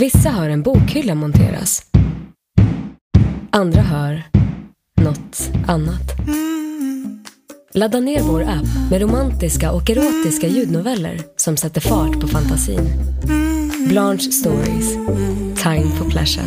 [0.00, 1.82] Vissa hör en bokhylla monteras.
[3.50, 4.22] Andra hör
[5.00, 6.12] något annat.
[7.74, 12.90] Ladda ner vår app med romantiska och erotiska ljudnoveller som sätter fart på fantasin.
[13.88, 14.94] Blanche Stories.
[15.62, 16.46] Time for pleasure.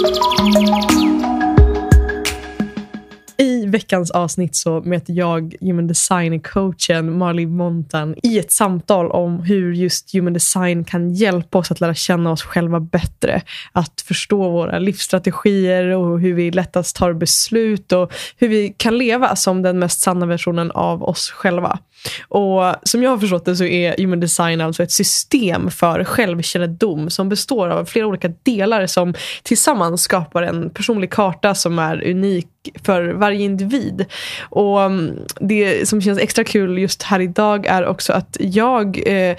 [3.71, 10.13] Veckans avsnitt så möter jag human design-coachen Marley Montan i ett samtal om hur just
[10.13, 13.41] human design kan hjälpa oss att lära känna oss själva bättre.
[13.71, 19.35] Att förstå våra livsstrategier och hur vi lättast tar beslut och hur vi kan leva
[19.35, 21.79] som den mest sanna versionen av oss själva.
[22.27, 27.09] Och Som jag har förstått det så är human design alltså ett system för självkännedom
[27.09, 29.13] som består av flera olika delar som
[29.43, 32.47] tillsammans skapar en personlig karta som är unik
[32.83, 34.05] för varje individ.
[34.41, 39.35] Och mm, Det som känns extra kul just här idag är också att jag eh,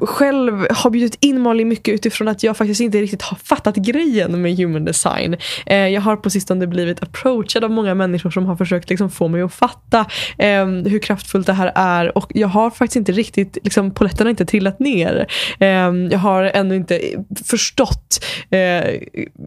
[0.00, 4.42] själv har bjudit in Malin mycket utifrån att jag faktiskt inte riktigt har fattat grejen
[4.42, 5.36] med human design.
[5.66, 9.28] Eh, jag har på sistone blivit approachad av många människor som har försökt liksom få
[9.28, 10.00] mig att fatta
[10.38, 14.30] eh, hur kraftfullt det här är och jag har faktiskt inte riktigt, liksom, poletten har
[14.30, 15.26] inte trillat ner.
[15.60, 15.68] Eh,
[16.10, 17.00] jag har ännu inte
[17.44, 18.84] förstått eh,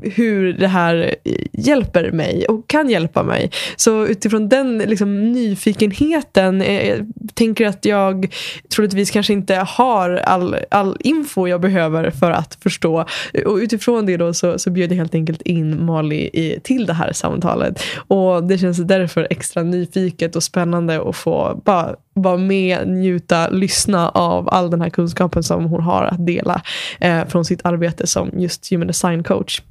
[0.04, 1.16] hur det här
[1.54, 3.52] hjälper mig och kan hjälpa mig.
[3.76, 8.34] Så utifrån den liksom, nyfikenheten eh, tänker att jag
[8.76, 13.06] troligtvis kanske inte har all, all info jag behöver för att förstå.
[13.46, 16.94] Och utifrån det då så, så bjöd jag helt enkelt in Mali i, till det
[16.94, 17.84] här samtalet.
[18.08, 24.10] Och det känns därför extra nyfiket och spännande att få bara vara med, njuta, lyssna
[24.10, 26.62] av all den här kunskapen som hon har att dela
[27.00, 29.62] eh, från sitt arbete som just human design coach.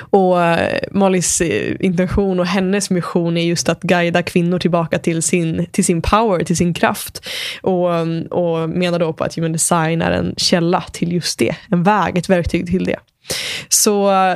[0.00, 0.78] Och eh,
[1.40, 6.02] eh intention och hennes mission är just att guida kvinnor tillbaka till sin, till sin
[6.02, 7.26] power, till sin kraft.
[7.62, 11.54] Och, mm, och menar då på att human design är en källa till just det.
[11.70, 12.98] En väg, ett verktyg till det.
[13.68, 13.90] Så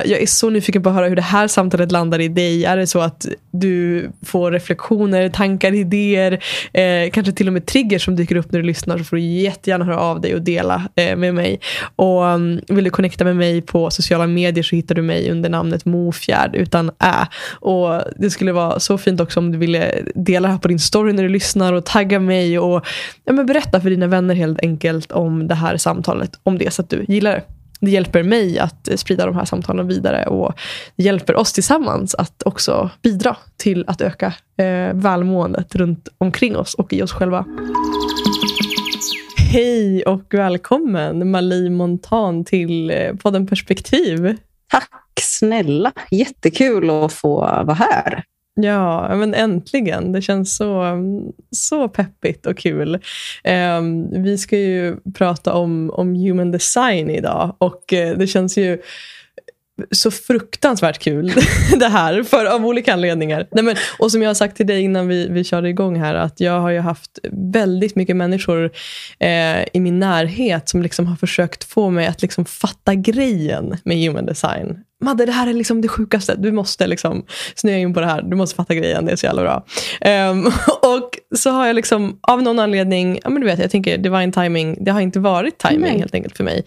[0.05, 2.65] jag är så nyfiken på att höra hur det här samtalet landar i dig.
[2.65, 6.43] Är det så att du får reflektioner, tankar, idéer,
[6.73, 9.21] eh, kanske till och med triggers som dyker upp när du lyssnar så får du
[9.21, 11.59] jättegärna höra av dig och dela eh, med mig.
[11.95, 15.49] Och um, Vill du connecta med mig på sociala medier så hittar du mig under
[15.49, 17.27] namnet Mofjärd utan ä.
[17.51, 20.79] Och Det skulle vara så fint också om du ville dela det här på din
[20.79, 22.85] story när du lyssnar och tagga mig och
[23.25, 26.81] ja, men berätta för dina vänner helt enkelt om det här samtalet, om det så
[26.81, 27.41] att du gillar det
[27.85, 30.53] det hjälper mig att sprida de här samtalen vidare och
[30.95, 36.73] det hjälper oss tillsammans att också bidra till att öka eh, välmåendet runt omkring oss
[36.73, 37.45] och i oss själva.
[39.51, 44.37] Hej och välkommen Malie Montan till eh, podden Perspektiv.
[44.71, 44.89] Tack
[45.21, 48.23] snälla, jättekul att få vara här.
[48.55, 50.11] Ja, men äntligen.
[50.11, 50.97] Det känns så,
[51.51, 52.99] så peppigt och kul.
[53.77, 58.81] Um, vi ska ju prata om, om human design idag och eh, det känns ju
[59.91, 61.33] så fruktansvärt kul
[61.79, 63.47] det här, för, av olika anledningar.
[63.51, 66.15] Nej, men, och som jag har sagt till dig innan vi, vi körde igång här,
[66.15, 68.71] att jag har ju haft väldigt mycket människor
[69.19, 73.97] eh, i min närhet som liksom har försökt få mig att liksom fatta grejen med
[73.97, 74.77] human design.
[75.03, 76.35] Madde, det här är liksom det sjukaste.
[76.35, 77.25] Du måste liksom
[77.55, 78.21] snöa in på det här.
[78.21, 79.05] Du måste fatta grejen.
[79.05, 79.65] Det är så jävla bra.
[80.31, 80.45] Um,
[80.81, 84.31] och så har jag liksom av någon anledning, ja men du vet, jag tänker divine
[84.31, 85.99] timing, det har inte varit timing Nej.
[85.99, 86.63] helt enkelt för mig.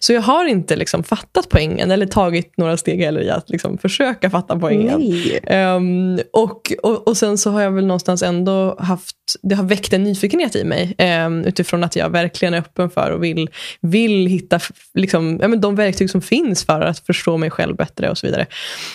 [0.00, 3.78] Så jag har inte liksom fattat poängen eller tagit några steg heller i att liksom
[3.78, 5.02] försöka fatta poängen.
[5.50, 9.92] Um, och, och, och sen så har jag väl någonstans ändå haft, det har väckt
[9.92, 14.26] en nyfikenhet i mig um, utifrån att jag verkligen är öppen för och vill, vill
[14.26, 14.60] hitta
[14.94, 18.26] liksom, ja, men de verktyg som finns för att förstå mig själv bättre och så
[18.26, 18.46] vidare.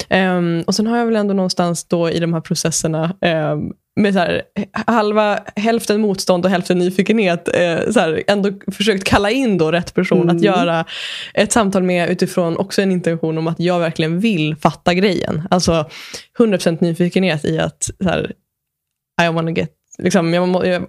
[0.10, 3.16] Um, och sen har jag väl ändå någonstans då i de här processerna
[3.52, 4.42] um, med så här,
[4.72, 9.94] halva, hälften motstånd och hälften nyfikenhet eh, så här, ändå försökt kalla in då rätt
[9.94, 10.36] person mm.
[10.36, 10.86] att göra
[11.34, 15.48] ett samtal med utifrån också en intention om att jag verkligen vill fatta grejen.
[15.50, 15.90] Alltså
[16.40, 18.34] 100% nyfikenhet i att så här,
[19.22, 20.38] I wanna get, liksom, I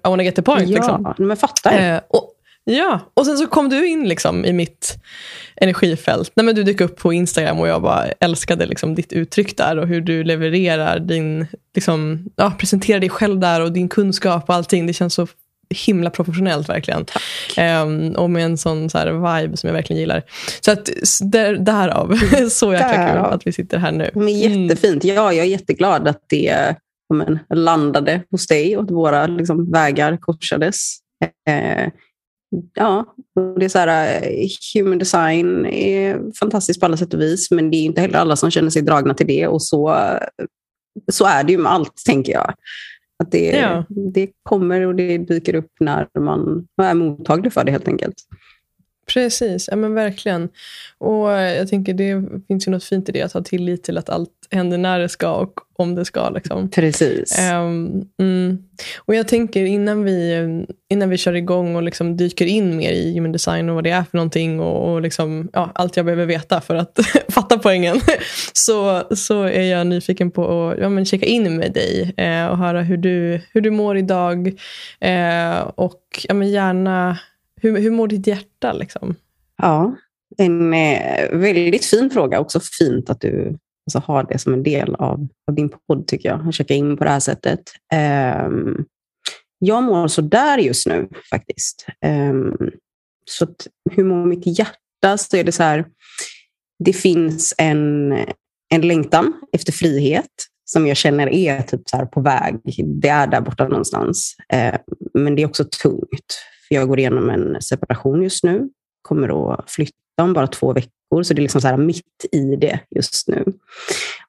[0.02, 0.68] wanna get the point.
[0.68, 1.14] Ja, liksom.
[1.18, 1.94] men fattar.
[1.94, 2.32] Eh, och,
[2.70, 4.98] Ja, och sen så kom du in liksom i mitt
[5.56, 6.32] energifält.
[6.34, 9.78] Nej, men du dök upp på Instagram och jag bara älskade liksom ditt uttryck där
[9.78, 14.54] och hur du levererar din, liksom, ja, presenterar dig själv där och din kunskap och
[14.54, 14.86] allting.
[14.86, 15.26] Det känns så
[15.70, 17.06] himla professionellt verkligen.
[17.82, 20.22] Um, och med en sån så här, vibe som jag verkligen gillar.
[20.60, 20.90] Så att
[21.20, 22.18] där, därav,
[22.50, 24.10] så jäkla kul att vi sitter här nu.
[24.14, 25.04] Men jättefint.
[25.04, 26.74] Ja, jag är jätteglad att det
[27.14, 30.98] men, landade hos dig och att våra liksom, vägar korsades.
[31.48, 31.88] Eh,
[32.74, 33.14] ja,
[33.58, 37.70] det är så här, eh, human design är fantastiskt på alla sätt och vis, men
[37.70, 39.46] det är inte heller alla som känner sig dragna till det.
[39.46, 39.96] Och så,
[41.12, 42.54] så är det ju med allt, tänker jag.
[43.18, 43.84] Att det, ja.
[44.12, 48.14] det kommer och det dyker upp när man är mottaglig för det helt enkelt.
[49.12, 50.48] Precis, ja men verkligen.
[50.98, 54.08] Och jag tänker det finns ju något fint i det, att ha tillit till att
[54.08, 56.30] allt händer när det ska och om det ska.
[56.30, 56.70] Liksom.
[56.70, 57.38] Precis.
[57.38, 58.58] Um, mm.
[58.98, 60.34] Och jag tänker innan vi,
[60.90, 63.90] innan vi kör igång och liksom dyker in mer i human design och vad det
[63.90, 66.98] är för någonting och, och liksom, ja, allt jag behöver veta för att
[67.28, 68.00] fatta poängen.
[68.52, 72.58] så, så är jag nyfiken på att ja, men checka in med dig eh, och
[72.58, 74.46] höra hur du, hur du mår idag.
[75.00, 77.18] Eh, och ja, men gärna
[77.66, 78.72] hur, hur mår ditt hjärta?
[78.72, 79.14] Liksom?
[79.56, 79.96] Ja,
[80.36, 82.40] en eh, väldigt fin fråga.
[82.40, 86.28] Också fint att du alltså, har det som en del av, av din podd, tycker
[86.28, 86.48] jag.
[86.48, 87.60] Att checka in på det här sättet.
[88.46, 88.84] Um,
[89.58, 91.86] jag mår sådär just nu, faktiskt.
[92.06, 92.70] Um,
[93.30, 95.18] så att, hur mår mitt hjärta?
[95.18, 95.84] Så är det så här,
[96.84, 98.12] det finns en,
[98.74, 100.30] en längtan efter frihet
[100.64, 102.60] som jag känner är typ så på väg.
[103.02, 104.36] Det är där borta någonstans.
[104.52, 104.74] Eh,
[105.14, 106.38] men det är också tungt.
[106.68, 108.68] För jag går igenom en separation just nu.
[109.02, 109.92] Kommer att flytta
[110.22, 113.44] om bara två veckor, så det är liksom så mitt i det just nu.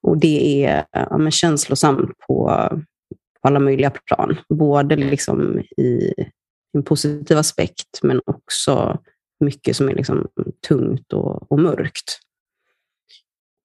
[0.01, 2.45] Och det är ja, men känslosamt på,
[3.41, 4.37] på alla möjliga plan.
[4.49, 6.13] Både liksom i
[6.77, 8.99] en positiv aspekt, men också
[9.39, 10.27] mycket som är liksom
[10.67, 12.19] tungt och, och mörkt.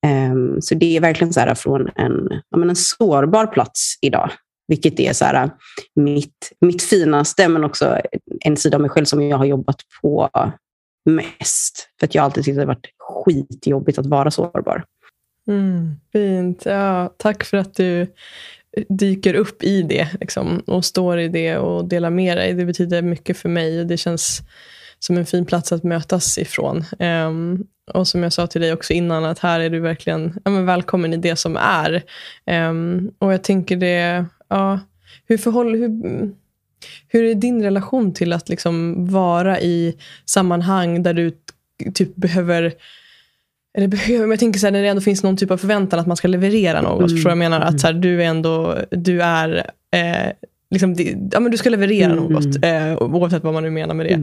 [0.06, 4.30] Um, så det är verkligen så här från en, ja, men en sårbar plats idag.
[4.68, 5.50] Vilket är så här,
[5.94, 8.00] mitt, mitt finaste, men också
[8.44, 10.30] en sida av mig själv som jag har jobbat på
[11.04, 11.88] mest.
[11.98, 14.84] För att jag alltid tyckt att det varit skitjobbigt att vara sårbar.
[15.48, 16.62] Mm, fint.
[16.64, 18.06] Ja, tack för att du
[18.88, 22.54] dyker upp i det liksom, och står i det och delar med dig.
[22.54, 24.42] Det betyder mycket för mig och det känns
[24.98, 26.84] som en fin plats att mötas ifrån.
[26.98, 30.50] Um, och som jag sa till dig också innan, att här är du verkligen ja,
[30.50, 32.02] välkommen i det som är.
[32.46, 34.80] Um, och jag tänker det, ja,
[35.26, 36.32] hur, förhåller, hur,
[37.08, 41.32] hur är din relation till att liksom vara i sammanhang där du
[41.94, 42.72] typ behöver
[43.78, 46.06] eller behöver, jag tänker så här, när det ändå finns någon typ av förväntan att
[46.06, 47.10] man ska leverera något.
[47.10, 47.22] Mm.
[47.24, 47.60] jag menar?
[47.60, 50.32] Att så här, du är ändå, du är, eh,
[50.70, 50.96] liksom,
[51.32, 52.24] ja, men du ska leverera mm.
[52.24, 52.64] något.
[52.64, 54.14] Eh, oavsett vad man nu menar med det.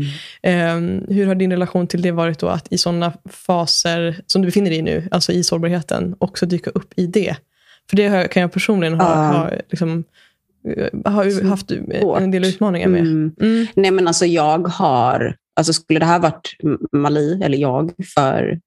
[0.41, 0.97] Mm.
[1.07, 2.47] Eh, hur har din relation till det varit då?
[2.47, 6.69] Att i sådana faser som du befinner dig i nu, alltså i sårbarheten, också dyka
[6.69, 7.35] upp i det.
[7.89, 9.37] För det kan jag personligen ha, uh.
[9.37, 10.03] ha liksom,
[10.67, 11.71] eh, har haft
[12.21, 13.01] en del utmaningar med.
[13.01, 13.35] Mm.
[13.41, 13.67] Mm.
[13.75, 16.55] Nej, men alltså jag har, alltså skulle det här varit
[16.91, 18.59] Mali, eller jag, för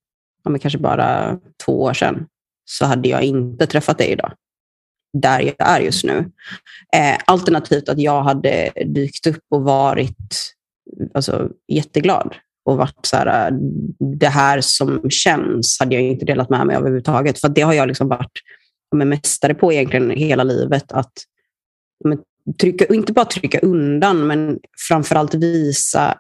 [0.44, 2.26] ja, kanske bara två år sedan,
[2.64, 4.32] så hade jag inte träffat dig idag.
[5.18, 6.30] Där jag är just nu.
[6.96, 10.54] Eh, alternativt att jag hade dykt upp och varit
[11.14, 12.34] alltså, jätteglad
[12.64, 13.50] och varit så här,
[14.20, 17.38] det här som känns hade jag inte delat med mig av överhuvudtaget.
[17.40, 18.32] För det har jag liksom varit
[18.96, 20.92] men, mästare på egentligen hela livet.
[20.92, 21.12] Att
[22.60, 24.58] trycka, inte bara trycka undan, men
[24.88, 26.18] framförallt visa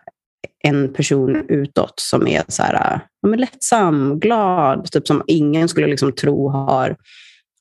[0.64, 6.12] en person utåt som är så här, men, lättsam, glad, typ som ingen skulle liksom
[6.12, 6.96] tro har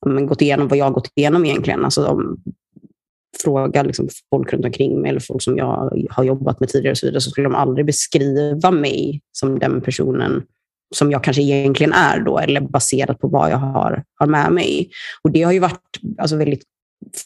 [0.05, 1.85] men, gått igenom vad jag har gått igenom egentligen.
[1.85, 2.37] Alltså, de,
[3.43, 6.97] fråga liksom, folk runt omkring mig eller folk som jag har jobbat med tidigare och
[6.97, 10.43] så vidare, så skulle de aldrig beskriva mig som den personen
[10.95, 14.89] som jag kanske egentligen är då, eller baserat på vad jag har, har med mig.
[15.21, 16.63] Och det har ju varit alltså, väldigt,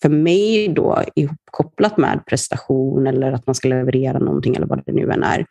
[0.02, 4.92] för mig då, ihopkopplat med prestation eller att man ska leverera någonting eller vad det
[4.92, 5.46] nu än är,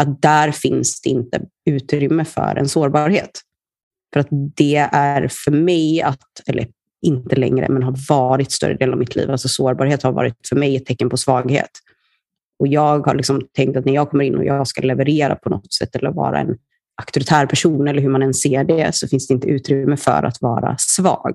[0.00, 3.40] att där finns det inte utrymme för en sårbarhet.
[4.12, 6.66] För att det är för mig att, eller
[7.02, 9.30] inte längre, men har varit större del av mitt liv.
[9.30, 11.70] Alltså sårbarhet har varit för mig ett tecken på svaghet.
[12.58, 15.50] Och jag har liksom tänkt att när jag kommer in och jag ska leverera på
[15.50, 16.56] något sätt eller vara en
[17.02, 20.42] auktoritär person eller hur man än ser det så finns det inte utrymme för att
[20.42, 21.34] vara svag.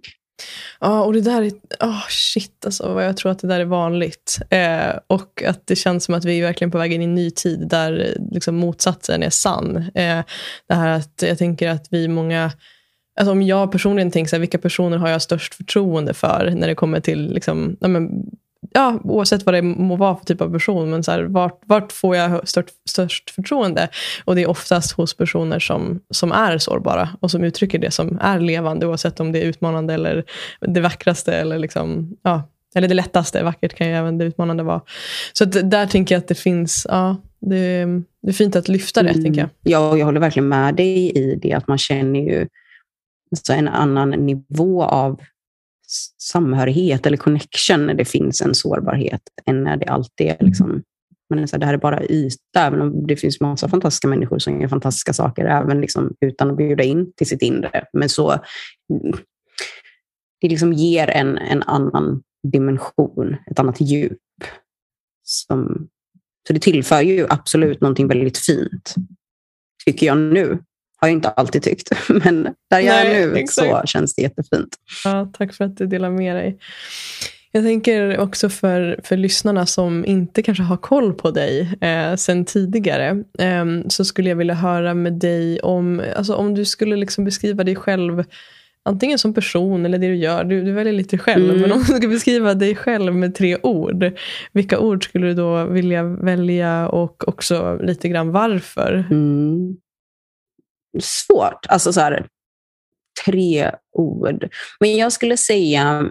[0.80, 4.40] Ja, och det där är, oh shit alltså, jag tror att det där är vanligt.
[4.50, 7.16] Eh, och att det känns som att vi är verkligen på väg in i en
[7.16, 9.78] ny tid där liksom, motsatsen är sann.
[9.78, 10.24] Eh,
[10.68, 12.52] det här att jag tänker att vi många
[13.20, 16.68] Alltså om jag personligen tänker så här, vilka personer har jag störst förtroende för när
[16.68, 18.10] det kommer till liksom, ja, men,
[18.72, 21.92] ja, oavsett vad det må vara för typ av person, men så här, vart, vart
[21.92, 23.90] får jag störst, störst förtroende?
[24.26, 28.20] Och det är oftast hos personer som, som är sårbara och som uttrycker det som
[28.22, 30.24] är levande, oavsett om det är utmanande eller
[30.62, 32.44] det vackraste eller liksom, ja,
[32.76, 33.44] eller det lättaste.
[33.44, 34.82] Vackert kan ju även det utmanande vara.
[35.34, 37.86] Så att, där tänker jag att det finns, ja, det,
[38.22, 39.24] det är fint att lyfta det, mm.
[39.24, 39.50] tänker jag.
[39.64, 42.48] Ja, jag håller verkligen med dig i det, att man känner ju
[43.32, 45.22] alltså en annan nivå av
[46.18, 50.84] samhörighet eller connection när det finns en sårbarhet än när det alltid är liksom
[51.30, 54.40] men så här, det här är bara yta, även om det finns massa fantastiska människor
[54.40, 57.86] som gör fantastiska saker, även liksom utan att bjuda in till sitt inre.
[57.94, 58.44] Men så,
[60.42, 64.20] det liksom ger en, en annan dimension, ett annat djup.
[65.24, 65.88] Som,
[66.48, 68.96] så det tillför ju absolut någonting väldigt fint,
[69.86, 70.60] tycker jag nu.
[71.00, 73.70] Har jag inte alltid tyckt, men där jag Nej, är nu exakt.
[73.70, 74.76] så känns det jättefint.
[75.04, 76.60] Ja, tack för att du delar med dig.
[77.52, 82.46] Jag tänker också för, för lyssnarna som inte kanske har koll på dig eh, sen
[82.46, 83.24] tidigare.
[83.40, 87.64] Eh, så skulle jag vilja höra med dig om, alltså om du skulle liksom beskriva
[87.64, 88.24] dig själv
[88.86, 90.44] antingen som person eller det du gör.
[90.44, 91.50] Du, du väljer lite själv.
[91.50, 91.62] Mm.
[91.62, 94.12] Men om du ska beskriva dig själv med tre ord.
[94.54, 99.06] Vilka ord skulle du då vilja välja och också lite grann varför?
[99.12, 99.78] Mm.
[101.02, 101.66] Svårt.
[101.70, 102.28] Alltså så här,
[103.26, 104.50] tre ord.
[104.80, 106.10] Men jag skulle säga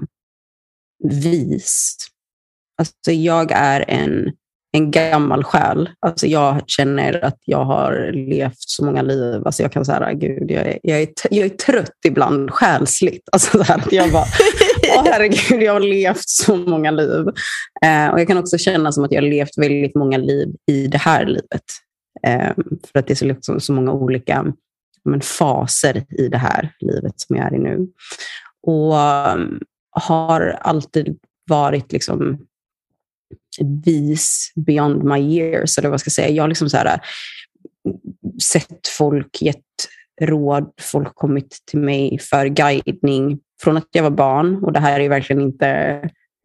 [1.05, 1.97] vis.
[2.79, 4.33] Alltså jag är en,
[4.73, 5.91] en gammal själ.
[6.01, 9.43] Alltså jag känner att jag har levt så många liv.
[9.47, 13.29] Alltså jag kan säga, gud, jag är, jag, är, jag är trött ibland själsligt.
[13.33, 14.25] Alltså så här, jag bara,
[14.97, 17.27] åh herregud, jag har levt så många liv.
[17.85, 20.87] Eh, och jag kan också känna som att jag har levt väldigt många liv i
[20.87, 21.65] det här livet.
[22.27, 22.53] Eh,
[22.93, 24.47] för att det är så, liksom, så många olika
[25.11, 27.89] men, faser i det här livet som jag är i nu.
[28.63, 29.61] Och um,
[29.91, 32.39] har alltid varit liksom
[33.85, 35.79] vis beyond my years.
[35.79, 36.29] Eller vad ska jag säga.
[36.29, 37.99] Jag har liksom så här, mm,
[38.41, 39.65] sett folk, gett
[40.21, 44.65] råd, folk kommit till mig för guidning från att jag var barn.
[44.65, 46.01] Och det här är verkligen inte,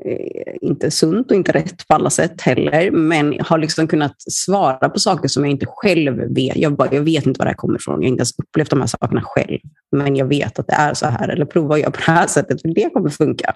[0.05, 2.91] Eh, inte sunt och inte rätt på alla sätt heller.
[2.91, 6.55] Men har liksom kunnat svara på saker som jag inte själv vet.
[6.55, 8.01] Jag, bara, jag vet inte var det här kommer ifrån.
[8.01, 9.59] Jag har inte ens upplevt de här sakerna själv.
[9.91, 11.29] Men jag vet att det är så här.
[11.29, 13.55] Eller prova att göra på det här sättet, för det kommer funka.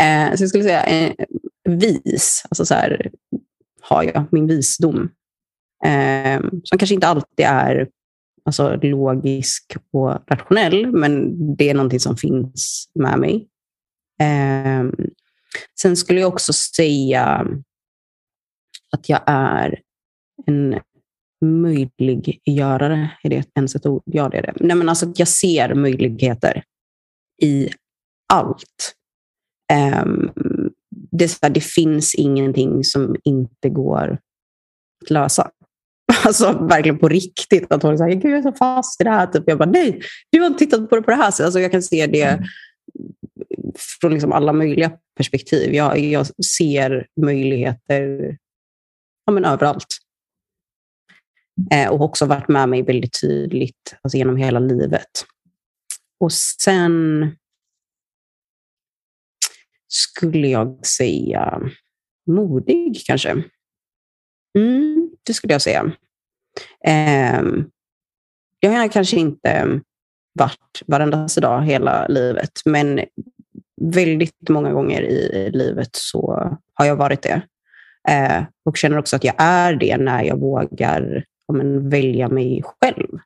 [0.00, 1.12] Eh, så jag skulle säga eh,
[1.68, 2.44] vis.
[2.50, 3.10] Alltså så här,
[3.80, 5.08] har jag min visdom.
[5.84, 7.88] Eh, som kanske inte alltid är
[8.44, 13.48] alltså, logisk och rationell, men det är någonting som finns med mig.
[14.20, 15.06] Eh,
[15.80, 17.46] sen skulle jag också säga
[18.92, 19.80] att jag är
[20.46, 20.80] en
[21.44, 23.10] möjliggörare.
[23.22, 24.02] Är det ens ett ord?
[24.04, 24.54] Ja, det är det.
[24.60, 26.62] Nej, men alltså, jag ser möjligheter
[27.42, 27.68] i
[28.32, 28.94] allt.
[30.04, 30.30] Um,
[31.10, 34.18] det, här, det finns ingenting som inte går
[35.04, 35.50] att lösa.
[36.24, 37.72] Alltså verkligen på riktigt.
[37.72, 39.26] Att folk säger, Gud, jag är så fast i det här.
[39.26, 39.44] Typ.
[39.46, 41.44] Jag bara, nej, du har tittat på det på det här sättet.
[41.44, 42.44] Alltså, jag kan se det mm
[44.00, 45.74] från liksom alla möjliga perspektiv.
[45.74, 48.36] Jag, jag ser möjligheter
[49.26, 49.98] ja, men överallt.
[51.70, 55.24] Eh, och också varit med mig väldigt tydligt alltså genom hela livet.
[56.20, 57.30] Och sen
[59.88, 61.60] skulle jag säga
[62.26, 63.30] modig kanske.
[64.58, 65.92] Mm, det skulle jag säga.
[66.86, 67.42] Eh,
[68.60, 69.80] jag har kanske inte
[70.34, 73.00] varit varenda dag hela livet, men
[73.92, 77.42] väldigt många gånger i livet så har jag varit det.
[78.08, 83.18] Eh, och känner också att jag är det när jag vågar men, välja mig själv.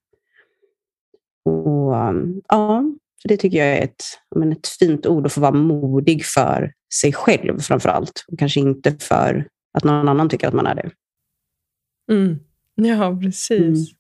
[1.45, 1.95] Och,
[2.49, 2.85] ja,
[3.25, 4.05] det tycker jag är ett,
[4.37, 8.25] men, ett fint ord att få vara modig för sig själv framför allt.
[8.29, 10.91] Och kanske inte för att någon annan tycker att man är det.
[12.13, 12.39] Mm.
[12.75, 13.61] Ja, precis.
[13.61, 13.98] Mm.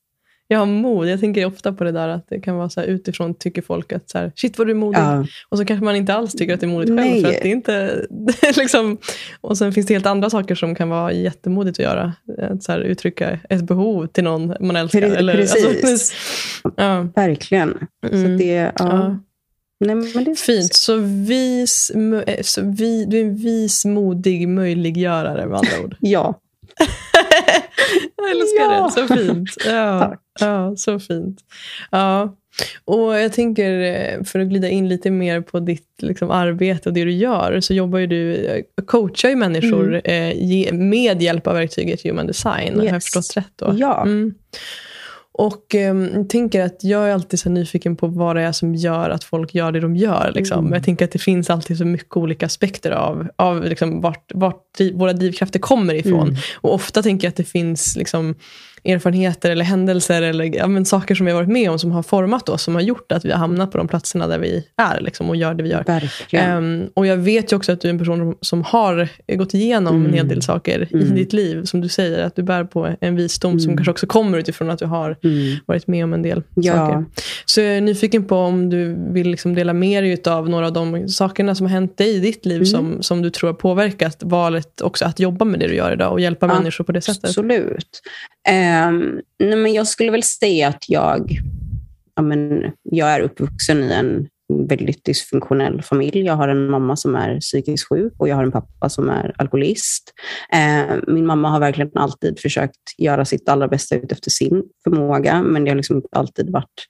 [0.50, 1.09] Jag har mod.
[1.09, 3.93] Jag tänker ofta på det där att det kan vara så här, utifrån tycker folk
[3.93, 4.99] att så här, shit vad du är modig.
[4.99, 5.26] Ja.
[5.49, 7.23] Och så kanske man inte alls tycker att det är modigt själv.
[7.23, 8.07] För att det inte,
[8.57, 8.99] liksom,
[9.40, 12.12] och sen finns det helt andra saker som kan vara jättemodigt att göra.
[12.38, 15.00] Att så här, uttrycka ett behov till någon man älskar.
[15.00, 15.85] Pre eller, alltså, precis.
[16.62, 17.09] Alltså, ja.
[17.17, 17.88] Verkligen.
[18.07, 18.23] Mm.
[18.23, 19.19] Så det, ja.
[19.81, 20.75] Nej, men det Fint.
[20.75, 20.97] Så,
[21.28, 21.90] vis,
[22.26, 25.97] eh, så vi, du är en vis, modig möjliggörare med andra ord.
[26.00, 26.40] ja.
[28.16, 28.85] Jag älskar ja.
[28.85, 28.90] det.
[28.90, 29.49] Så fint.
[29.66, 30.00] Ja.
[30.00, 30.21] Tack.
[30.40, 31.40] Ja, så fint.
[31.90, 32.35] Ja.
[32.85, 36.95] Och jag tänker, eh, för att glida in lite mer på ditt liksom, arbete och
[36.95, 40.66] det du gör, så jobbar du, eh, coachar ju människor mm.
[40.66, 42.68] eh, med hjälp av verktyget Human Design.
[42.68, 42.76] Yes.
[42.76, 43.75] Har jag förstått rätt då?
[43.78, 44.02] Ja.
[44.02, 44.35] Mm.
[45.38, 45.95] Och eh,
[46.28, 49.54] tänker att jag är alltid så nyfiken på vad det är som gör att folk
[49.54, 50.33] gör det de gör.
[50.35, 50.59] Liksom.
[50.59, 50.73] Mm.
[50.73, 54.80] Jag tänker att det finns alltid så mycket olika aspekter av, av liksom vart, vart
[54.95, 56.28] våra drivkrafter kommer ifrån.
[56.28, 56.37] Mm.
[56.61, 58.35] Och ofta tänker jag att det finns liksom,
[58.85, 62.03] erfarenheter eller händelser eller ja, men saker som vi har varit med om som har
[62.03, 65.01] format oss, som har gjort att vi har hamnat på de platserna där vi är
[65.01, 66.57] liksom, och gör det vi gör.
[66.57, 69.95] Um, och jag vet ju också att du är en person som har gått igenom
[69.95, 70.07] mm.
[70.07, 70.43] en hel del mm.
[70.43, 71.07] saker mm.
[71.07, 71.65] i ditt liv.
[71.65, 73.61] Som du säger, att du bär på en visdom mm.
[73.61, 75.57] som kanske också kommer utifrån att du har mm.
[75.67, 76.75] varit med om en del ja.
[76.75, 77.05] saker.
[77.45, 80.73] Så jag är nyfiken på om du vill liksom dela med dig av några av
[80.73, 82.67] de sakerna som har hänt dig i ditt liv mm.
[82.67, 86.13] som, som du tror har påverkat valet också att jobba med det du gör idag
[86.13, 87.25] och hjälpa ja, människor på det sättet?
[87.25, 88.03] Absolut.
[88.49, 91.38] Um, nej men jag skulle väl säga att jag,
[92.14, 94.28] ja men, jag är uppvuxen i en
[94.69, 96.21] väldigt dysfunktionell familj.
[96.21, 99.35] Jag har en mamma som är psykiskt sjuk och jag har en pappa som är
[99.38, 100.12] alkoholist.
[100.52, 105.64] Eh, min mamma har verkligen alltid försökt göra sitt allra bästa efter sin förmåga, men
[105.64, 106.87] det har liksom inte alltid varit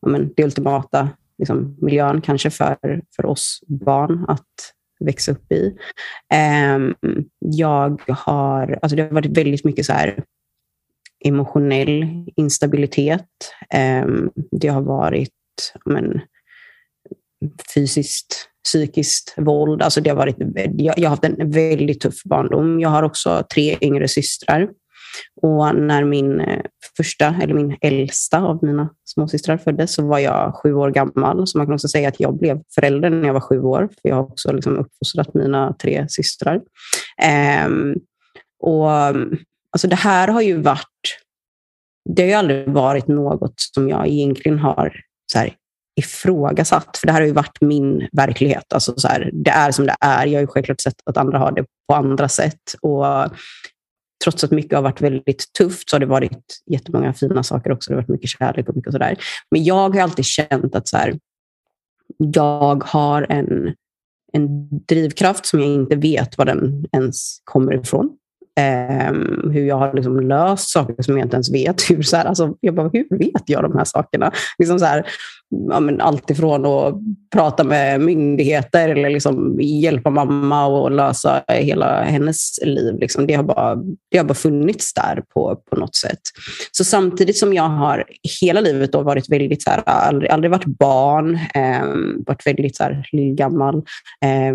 [0.00, 5.76] ja, men, det ultimata liksom, miljön kanske för, för oss barn att växa upp i.
[6.34, 6.78] Eh,
[7.38, 10.24] jag har, alltså det har varit väldigt mycket så här
[11.24, 13.26] emotionell instabilitet.
[13.70, 15.32] Ehm, det har varit
[15.84, 16.20] men,
[17.74, 19.82] fysiskt, psykiskt våld.
[19.82, 20.36] Alltså det har varit,
[20.74, 22.80] jag, har haft en väldigt tuff barndom.
[22.80, 24.68] Jag har också tre yngre systrar.
[25.42, 26.62] Och när min eh,
[26.96, 31.46] första, eller min äldsta av mina småsystrar föddes så var jag sju år gammal.
[31.46, 33.88] Så man kan också säga att jag blev förälder när jag var sju år.
[34.02, 36.60] För jag har också liksom uppfostrat mina tre systrar.
[37.66, 37.94] Um,
[38.60, 38.90] och
[39.72, 41.18] alltså det här har ju varit...
[42.14, 45.00] Det har ju aldrig varit något som jag egentligen har
[45.32, 45.54] så här,
[45.98, 46.96] ifrågasatt.
[46.96, 48.72] För det här har ju varit min verklighet.
[48.72, 50.26] Alltså så här, det är som det är.
[50.26, 52.74] Jag har ju självklart sett att andra har det på andra sätt.
[52.82, 53.04] Och
[54.24, 57.90] trots att mycket har varit väldigt tufft så har det varit jättemånga fina saker också.
[57.90, 59.16] Det har varit mycket kärlek och mycket sådär.
[59.50, 61.18] Men jag har alltid känt att så här,
[62.18, 63.74] jag har en,
[64.32, 68.16] en drivkraft som jag inte vet var den ens kommer ifrån.
[68.58, 71.90] Um, hur jag har liksom löst saker som jag inte ens vet.
[71.90, 74.32] Hur, så här, alltså, jag bara, hur vet jag de här sakerna?
[74.58, 75.06] Liksom så här,
[75.70, 76.94] ja, men allt ifrån att
[77.34, 82.98] prata med myndigheter eller liksom hjälpa mamma och lösa hela hennes liv.
[82.98, 83.26] Liksom.
[83.26, 83.76] Det, har bara,
[84.10, 86.20] det har bara funnits där på, på något sätt.
[86.72, 88.04] Så samtidigt som jag har
[88.40, 91.86] hela livet då varit väldigt, så här, aldrig, aldrig varit barn, eh,
[92.26, 93.76] varit väldigt så här, gammal,
[94.24, 94.54] eh,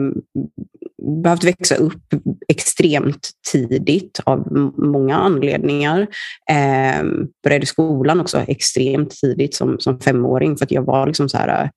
[1.24, 2.14] behövt växa upp
[2.48, 6.08] extremt tidigt av många anledningar.
[6.50, 7.04] Eh,
[7.44, 11.70] började skolan också extremt tidigt som, som femåring för att jag var liksom så här,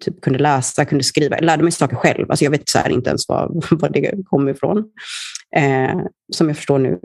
[0.00, 1.36] typ kunde läsa, kunde skriva.
[1.36, 2.30] Jag lärde mig saker själv.
[2.30, 4.84] Alltså jag vet så inte ens var, var det kom ifrån.
[5.56, 6.00] Eh,
[6.32, 6.98] som jag förstår nu,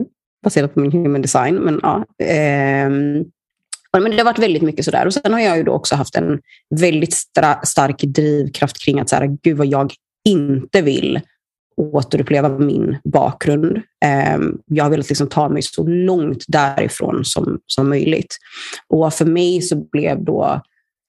[0.44, 1.54] baserat på min human design.
[1.54, 2.90] Men, ja, eh,
[3.92, 5.06] men det har varit väldigt mycket sådär.
[5.06, 6.40] Och sen har jag ju då också haft en
[6.80, 7.14] väldigt
[7.64, 9.92] stark drivkraft kring att så här, gud vad jag
[10.24, 11.20] inte vill
[11.80, 13.80] återuppleva min bakgrund.
[14.04, 18.36] Ehm, jag har velat liksom ta mig så långt därifrån som, som möjligt.
[18.88, 20.62] Och för mig så blev då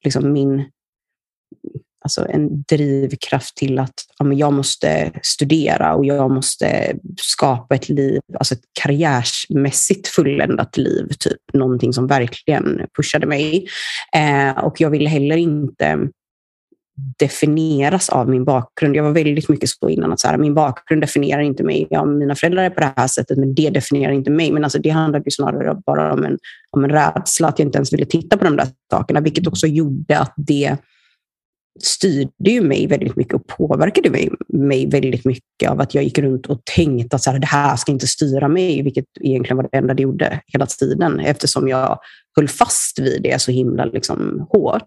[0.04, 0.64] liksom min
[2.04, 7.88] alltså en drivkraft till att ja, men jag måste studera och jag måste skapa ett
[7.88, 11.08] liv, alltså ett karriärsmässigt fulländat liv.
[11.18, 11.40] Typ.
[11.52, 13.66] Någonting som verkligen pushade mig.
[14.16, 16.08] Eh, och jag ville heller inte
[17.18, 18.96] definieras av min bakgrund.
[18.96, 21.86] Jag var väldigt mycket så innan att så här, min bakgrund definierar inte mig.
[21.90, 24.52] Ja, mina föräldrar är på det här sättet, men det definierar inte mig.
[24.52, 26.38] Men alltså, det handlade snarare bara om en,
[26.70, 29.66] om en rädsla, att jag inte ens ville titta på de där sakerna, vilket också
[29.66, 30.76] gjorde att det
[31.80, 36.18] styrde ju mig väldigt mycket och påverkade mig, mig väldigt mycket av att jag gick
[36.18, 39.68] runt och tänkte att så här, det här ska inte styra mig, vilket egentligen var
[39.72, 41.98] det enda det gjorde hela tiden eftersom jag
[42.36, 44.86] höll fast vid det så himla liksom, hårt.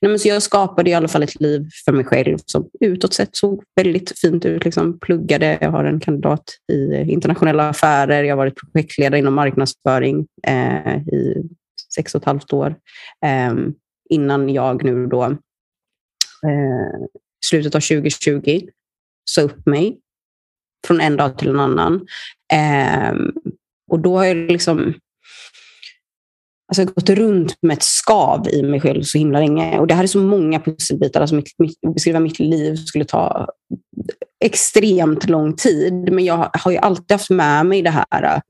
[0.00, 3.14] Nej, men så jag skapade i alla fall ett liv för mig själv som utåt
[3.14, 4.64] sett såg väldigt fint ut.
[4.64, 10.26] Liksom, pluggade, jag har en kandidat i internationella affärer, jag har varit projektledare inom marknadsföring
[10.46, 11.42] eh, i
[11.94, 12.74] sex och ett halvt år.
[13.24, 13.54] Eh,
[14.10, 15.36] innan jag nu då
[16.46, 17.06] eh,
[17.46, 18.68] slutet av 2020
[19.30, 19.98] sa upp mig
[20.86, 22.06] från en dag till en annan.
[22.52, 23.14] Eh,
[23.90, 24.94] och då har jag liksom
[26.68, 29.78] alltså jag gått runt med ett skav i mig själv så himla länge.
[29.78, 31.20] Och det här är så många pusselbitar.
[31.20, 33.48] Alltså mitt, mitt, att beskriva mitt liv skulle ta
[34.44, 36.12] extremt lång tid.
[36.12, 38.40] Men jag har ju alltid haft med mig det här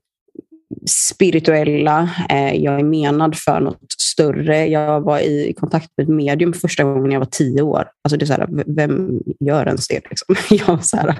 [0.87, 2.09] spirituella.
[2.29, 4.67] Eh, jag är menad för något större.
[4.67, 7.87] Jag var i kontakt med ett medium första gången jag var tio år.
[8.03, 10.01] Alltså det är så här, vem gör ens det?
[10.09, 10.35] Liksom?
[10.67, 11.19] Jag så här,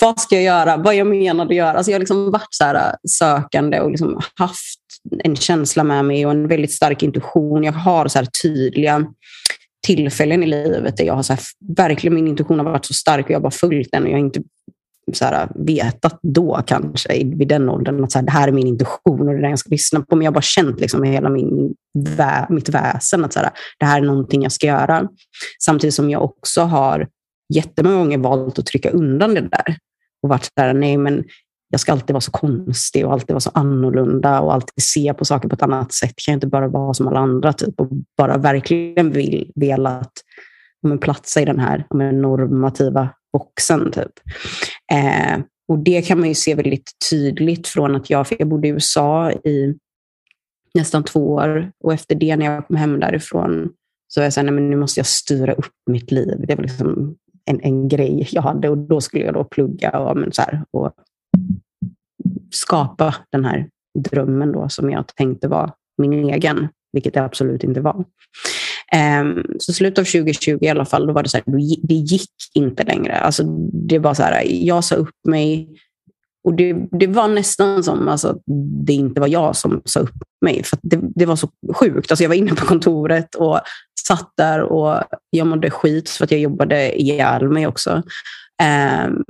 [0.00, 0.76] vad ska jag göra?
[0.76, 1.72] Vad är jag menad att göra?
[1.72, 4.80] Alltså jag har liksom varit så här, eh, sökande och liksom haft
[5.24, 7.64] en känsla med mig och en väldigt stark intuition.
[7.64, 9.06] Jag har så tydliga
[9.86, 11.42] tillfällen i livet där jag har så här,
[11.76, 14.14] verkligen min intuition har varit så stark och jag har bara följt den och jag
[14.14, 14.42] har inte
[15.12, 18.66] så här, vetat då kanske, vid den åldern, att så här, det här är min
[18.66, 20.16] intuition och det är det jag ska lyssna på.
[20.16, 23.86] Men jag har bara känt liksom hela min, vä mitt väsen att så här, det
[23.86, 25.08] här är någonting jag ska göra.
[25.64, 27.08] Samtidigt som jag också har
[27.54, 29.76] jättemånga gånger valt att trycka undan det där.
[30.22, 31.24] Och varit där, nej men
[31.72, 35.24] jag ska alltid vara så konstig och alltid vara så annorlunda och alltid se på
[35.24, 36.14] saker på ett annat sätt.
[36.16, 37.88] Kan jag inte bara vara som alla andra typ och
[38.18, 40.12] bara verkligen vill, velat
[40.82, 43.90] men, platsa i den här men, normativa boxen.
[43.92, 44.12] Typ.
[44.92, 48.70] Eh, och det kan man ju se väldigt tydligt från att jag, jag bodde i
[48.70, 49.74] USA i
[50.74, 53.72] nästan två år och efter det när jag kom hem därifrån
[54.08, 56.44] så var jag såhär, nej, men nu måste jag styra upp mitt liv.
[56.48, 60.16] Det var liksom en, en grej jag hade och då skulle jag då plugga och,
[60.16, 60.92] men, så här, och
[62.50, 67.80] skapa den här drömmen då som jag tänkte var min egen, vilket det absolut inte
[67.80, 68.04] var.
[68.96, 71.44] Um, så slutet av 2020 i alla fall, då var det så här,
[71.82, 73.18] det gick inte längre.
[73.18, 75.68] Alltså, det var så här, jag sa upp mig
[76.44, 78.42] och det, det var nästan som alltså, att
[78.86, 80.62] det inte var jag som sa upp mig.
[80.64, 82.10] För det, det var så sjukt.
[82.10, 83.60] Alltså, jag var inne på kontoret och
[84.06, 88.02] satt där och jag mådde skit för att jag jobbade ihjäl mig också.
[89.06, 89.24] Um,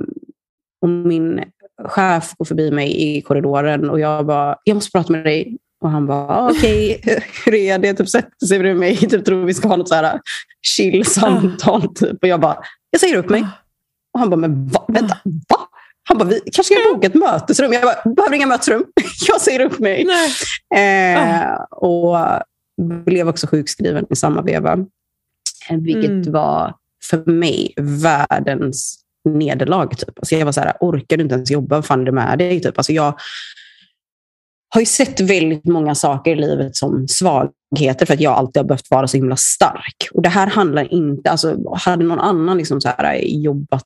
[0.83, 1.45] och min
[1.85, 5.59] chef går förbi mig i korridoren och jag bara, jag måste prata med dig.
[5.83, 7.95] Och han bara, ah, okej, okay, hur är det?
[7.95, 10.21] Typ sätter sig bredvid mig, typ tror vi ska ha något så här
[10.63, 11.95] chill samtal.
[11.95, 12.23] Typ.
[12.23, 12.59] Och jag bara,
[12.91, 13.47] jag säger upp mig.
[14.15, 14.85] Och han bara, men va?
[14.89, 15.59] vänta, va?
[16.09, 17.73] Han bara, vi kanske ska boka ett mötesrum.
[17.73, 18.85] Jag bara, behöver inga mötesrum.
[19.29, 20.07] Jag säger upp mig.
[20.75, 22.17] Eh, och
[23.05, 24.73] blev också sjukskriven i samma veva.
[25.69, 26.33] Eh, vilket mm.
[26.33, 29.99] var för mig världens nederlag.
[29.99, 30.19] Typ.
[30.19, 31.77] Alltså jag var så här, orkar du inte ens jobba?
[31.77, 32.61] Vad fan är det med dig?
[32.61, 32.79] Typ.
[32.79, 33.15] Alltså jag
[34.75, 38.69] har ju sett väldigt många saker i livet som svagheter för att jag alltid har
[38.69, 40.09] behövt vara så himla stark.
[40.13, 43.85] Och det här handlar inte, alltså hade någon annan liksom så här eh, jobbat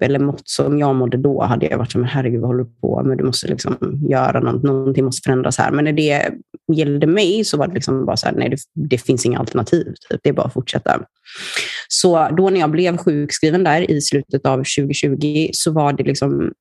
[0.00, 3.02] eller mått som jag mådde då hade jag varit som, herregud vad håller du på
[3.04, 3.18] med?
[3.18, 3.76] Du måste liksom
[4.10, 5.70] göra något, någonting måste förändras här.
[5.72, 6.30] Men när det
[6.72, 9.84] gällde mig så var det liksom bara så här, nej det, det finns inga alternativ.
[9.84, 10.20] Typ.
[10.22, 11.00] Det är bara att fortsätta.
[11.88, 16.52] Så då när jag blev sjukskriven där i slutet av 2020 så var det liksom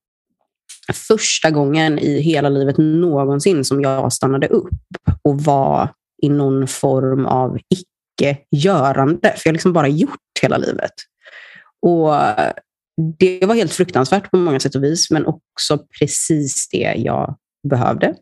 [0.93, 4.69] första gången i hela livet någonsin som jag stannade upp
[5.21, 5.89] och var
[6.21, 9.33] i någon form av icke-görande.
[9.37, 10.93] För jag har liksom bara gjort hela livet.
[11.81, 12.11] Och
[13.19, 17.35] det var helt fruktansvärt på många sätt och vis, men också precis det jag
[17.69, 18.15] behövde.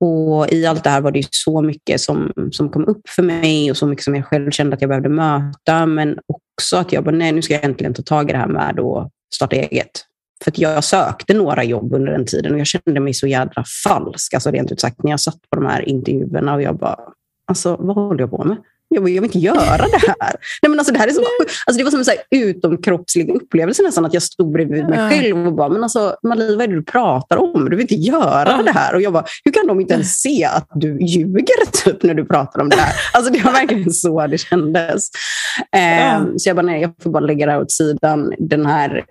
[0.00, 3.70] Och I allt det här var det så mycket som, som kom upp för mig
[3.70, 7.04] och så mycket som jag själv kände att jag behövde möta, men också att jag
[7.04, 10.04] bara, nej, nu ska jag äntligen ta tag i det här med att starta eget.
[10.46, 14.34] För jag sökte några jobb under den tiden och jag kände mig så jädra falsk,
[14.34, 16.98] alltså rent ut sagt, när jag satt på de här intervjuerna och jag bara,
[17.46, 18.56] alltså vad håller jag på med?
[18.88, 20.16] Jag, vill, jag vill inte göra det här.
[20.62, 21.20] Nej, men alltså, det, här är så,
[21.66, 25.10] alltså, det var som en så här utomkroppslig upplevelse nästan, att jag stod bredvid mig
[25.10, 27.64] själv och bara, men alltså Malie, vad är det du pratar om?
[27.70, 28.94] Du vill inte göra det här.
[28.94, 32.24] Och jag bara, hur kan de inte ens se att du ljuger typ, när du
[32.24, 32.94] pratar om det här?
[33.12, 35.10] Alltså, det var verkligen så det kändes.
[35.76, 38.32] Eh, så jag bara, nej, jag får bara lägga det här åt sidan.
[38.38, 39.04] Den här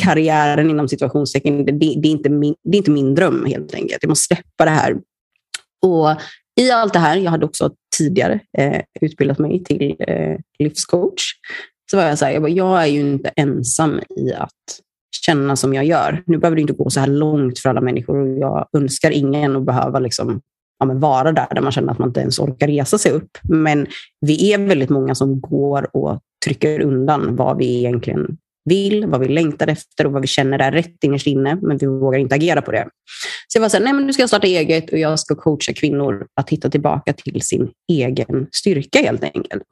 [0.00, 3.98] karriären inom situationstecken, det, det, är inte min, det är inte min dröm helt enkelt.
[4.02, 4.96] Jag måste släppa det här.
[5.82, 6.20] Och
[6.60, 11.22] i allt det här, jag hade också tidigare eh, utbildat mig till eh, livscoach,
[11.90, 14.80] så var jag så här, jag, bara, jag är ju inte ensam i att
[15.26, 16.22] känna som jag gör.
[16.26, 19.56] Nu behöver det inte gå så här långt för alla människor och jag önskar ingen
[19.56, 20.40] att behöva liksom,
[20.78, 23.38] ja, vara där, där man känner att man inte ens orkar resa sig upp.
[23.42, 23.86] Men
[24.20, 28.38] vi är väldigt många som går och trycker undan vad vi egentligen
[28.68, 31.86] vill, vad vi längtar efter och vad vi känner är rätt innerst inne, men vi
[31.86, 32.88] vågar inte agera på det.
[33.48, 35.34] Så jag var så här, nej men nu ska jag starta eget och jag ska
[35.34, 39.66] coacha kvinnor att hitta tillbaka till sin egen styrka helt enkelt.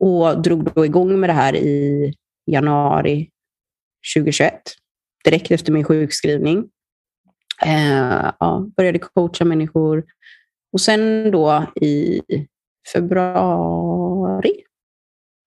[0.00, 2.14] Och drog då igång med det här i
[2.50, 3.28] januari
[4.16, 4.54] 2021,
[5.24, 6.64] direkt efter min sjukskrivning.
[7.66, 10.04] Eh, ja, började coacha människor.
[10.72, 12.20] Och sen då i
[12.92, 14.52] februari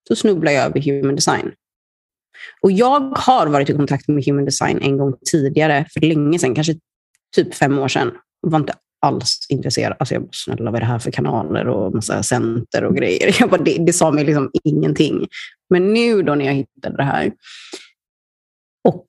[0.08, 1.52] så snubblade jag över human design.
[2.62, 6.56] Och jag har varit i kontakt med Human Design en gång tidigare, för länge sedan,
[6.56, 6.76] kanske
[7.36, 8.12] typ fem år sedan.
[8.42, 9.96] Jag var inte alls intresserad.
[10.00, 13.36] Alltså jag bara, snälla vad är det här för kanaler och massa center och grejer.
[13.40, 15.28] Jag bara, det, det sa mig liksom ingenting.
[15.70, 17.34] Men nu då när jag hittade det här
[18.88, 19.06] och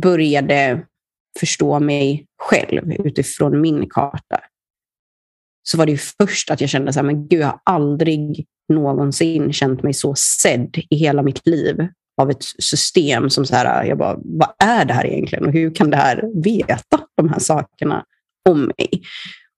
[0.00, 0.86] började
[1.40, 4.40] förstå mig själv utifrån min karta,
[5.62, 9.52] så var det först att jag kände så här, men gud, jag har aldrig någonsin
[9.52, 13.98] känt mig så sedd i hela mitt liv av ett system som så här, jag
[13.98, 18.04] bara, vad är det här egentligen och hur kan det här veta de här sakerna
[18.48, 19.02] om mig?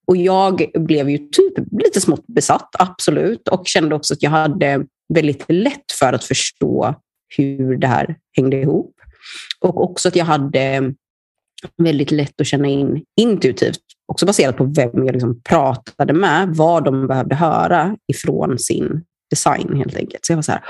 [0.07, 4.87] Och jag blev ju typ lite smått besatt, absolut, och kände också att jag hade
[5.15, 6.95] väldigt lätt för att förstå
[7.37, 8.95] hur det här hängde ihop.
[9.61, 10.95] Och också att jag hade
[11.83, 13.81] väldigt lätt att känna in intuitivt,
[14.13, 19.77] också baserat på vem jag liksom pratade med, vad de behövde höra ifrån sin design
[19.77, 20.27] helt enkelt.
[20.27, 20.65] Så jag var så här,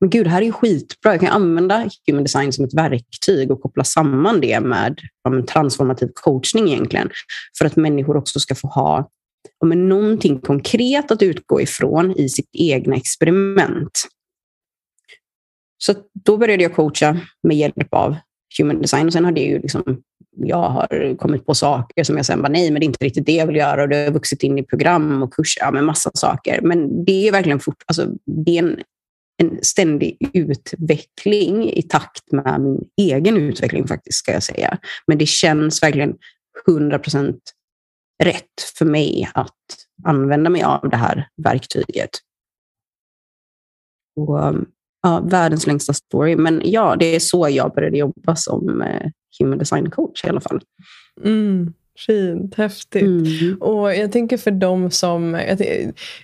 [0.00, 1.12] men gud, det här är ju skitbra.
[1.12, 6.08] Jag kan använda human design som ett verktyg och koppla samman det med ja, transformativ
[6.14, 7.10] coachning egentligen.
[7.58, 9.10] För att människor också ska få ha
[9.60, 14.08] ja, men någonting konkret att utgå ifrån i sitt egna experiment.
[15.78, 18.16] Så då började jag coacha med hjälp av
[18.58, 19.06] human design.
[19.06, 20.02] Och sen har det ju liksom,
[20.36, 23.26] jag har kommit på saker som jag sen bara, nej, men det är inte riktigt
[23.26, 23.82] det jag vill göra.
[23.82, 26.60] Och det har vuxit in i program och kurser, ja, med massa saker.
[26.62, 28.80] Men det är verkligen fort, alltså, det är en,
[29.42, 34.78] en ständig utveckling i takt med min egen utveckling faktiskt, ska jag säga.
[35.06, 36.16] Men det känns verkligen
[36.68, 37.40] 100 procent
[38.22, 39.54] rätt för mig att
[40.04, 42.10] använda mig av det här verktyget.
[44.16, 44.54] Och,
[45.02, 46.36] ja, världens längsta story.
[46.36, 50.40] Men ja, det är så jag började jobba som eh, human design coach i alla
[50.40, 50.60] fall.
[51.24, 51.74] Mm.
[52.06, 53.02] Fint, häftigt.
[53.02, 53.56] Mm.
[53.60, 55.34] Och jag tänker för dem som...
[55.34, 55.60] Jag,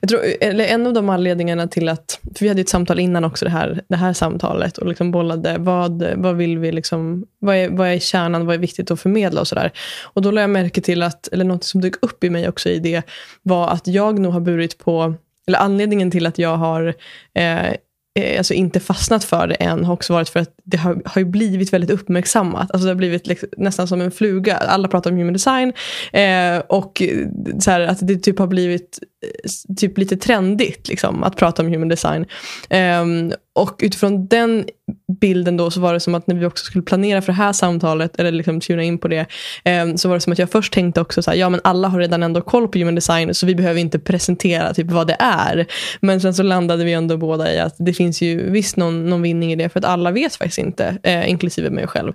[0.01, 2.21] jag, tror, eller en av de anledningarna till att...
[2.35, 4.79] För vi hade ett samtal innan också, det här, det här samtalet.
[4.79, 7.27] Och liksom bollade, vad, vad vill vi liksom...
[7.39, 8.47] Vad är, vad är kärnan?
[8.47, 9.41] Vad är viktigt att förmedla?
[9.41, 9.73] Och sådär.
[10.03, 12.69] Och då lade jag märke till att, eller något som dök upp i mig också
[12.69, 13.03] i det,
[13.43, 15.15] var att jag nog har burit på
[15.47, 16.95] eller anledningen till att jag har
[17.35, 17.75] eh,
[18.19, 21.25] Eh, alltså inte fastnat för det än har också varit för att det har, har
[21.25, 22.71] blivit väldigt uppmärksammat.
[22.71, 24.57] Alltså det har blivit liksom, nästan som en fluga.
[24.57, 25.73] Alla pratar om human design
[26.13, 27.03] eh, och
[27.61, 28.99] så här, att det typ har blivit
[29.77, 32.27] typ lite trendigt liksom, att prata om human design.
[33.03, 34.65] Um, och utifrån den
[35.21, 37.53] bilden då så var det som att när vi också skulle planera för det här
[37.53, 39.27] samtalet, eller liksom tuna in på det,
[39.83, 41.89] um, så var det som att jag först tänkte också så här, ja men alla
[41.89, 45.17] har redan ändå koll på human design, så vi behöver inte presentera typ vad det
[45.19, 45.67] är.
[46.01, 49.23] Men sen så landade vi ändå båda i att det finns ju visst någon, någon
[49.23, 52.13] vinning i det, för att alla vet faktiskt inte, eh, inklusive mig själv.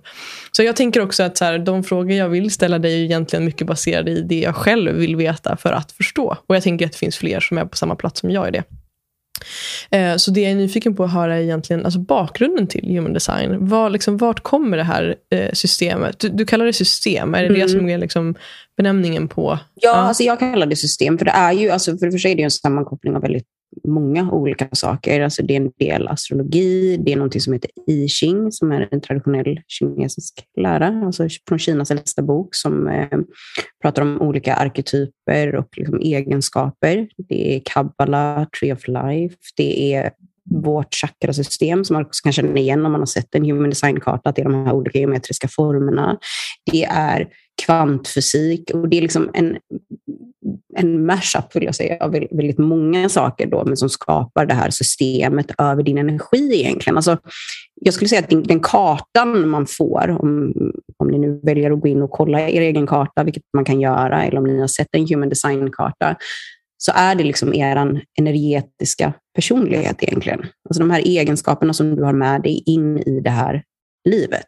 [0.52, 3.45] Så jag tänker också att så här, de frågor jag vill ställa dig är egentligen
[3.45, 6.38] mycket baserade i det jag själv vill veta för att förstå.
[6.48, 8.64] Och jag tänker att finns fler som är på samma plats som jag i det.
[9.92, 13.14] Eh, så det jag är nyfiken på att höra är egentligen alltså bakgrunden till human
[13.14, 13.68] design.
[13.68, 16.20] Var, liksom, vart kommer det här eh, systemet?
[16.20, 17.60] Du, du, kallar det system, är det mm.
[17.60, 18.36] det som är liksom
[18.78, 19.60] benämningen på?
[19.76, 21.18] Ja, ja, Alltså jag kallar det system.
[21.18, 23.48] För det är ju, alltså för det första är det en sammankoppling av väldigt
[23.88, 25.21] många olika saker.
[25.21, 28.88] Alltså det är en del astrologi, det är något som heter I Ching som är
[28.91, 33.19] en traditionell kinesisk lära, alltså från Kinas äldsta bok som eh,
[33.82, 37.08] pratar om olika arketyper och liksom egenskaper.
[37.17, 40.12] Det är kabbala, tree of life, det är
[40.51, 44.29] vårt chakrasystem som man också kan känna igen om man har sett en human design-karta,
[44.29, 46.17] att det är de här olika geometriska formerna.
[46.71, 47.27] Det är
[47.65, 49.58] kvantfysik och det är liksom en
[50.76, 54.69] en mashup, vill jag säga, av väldigt många saker då, men som skapar det här
[54.69, 56.98] systemet över din energi egentligen.
[56.98, 57.17] Alltså,
[57.82, 60.54] jag skulle säga att den, den kartan man får, om,
[60.98, 63.82] om ni nu väljer att gå in och kolla er egen karta, vilket man kan
[63.82, 66.15] göra, eller om ni har sett en human design-karta,
[66.78, 70.39] så är det liksom er energetiska personlighet egentligen.
[70.39, 73.63] Alltså de här egenskaperna som du har med dig in i det här
[74.10, 74.48] livet.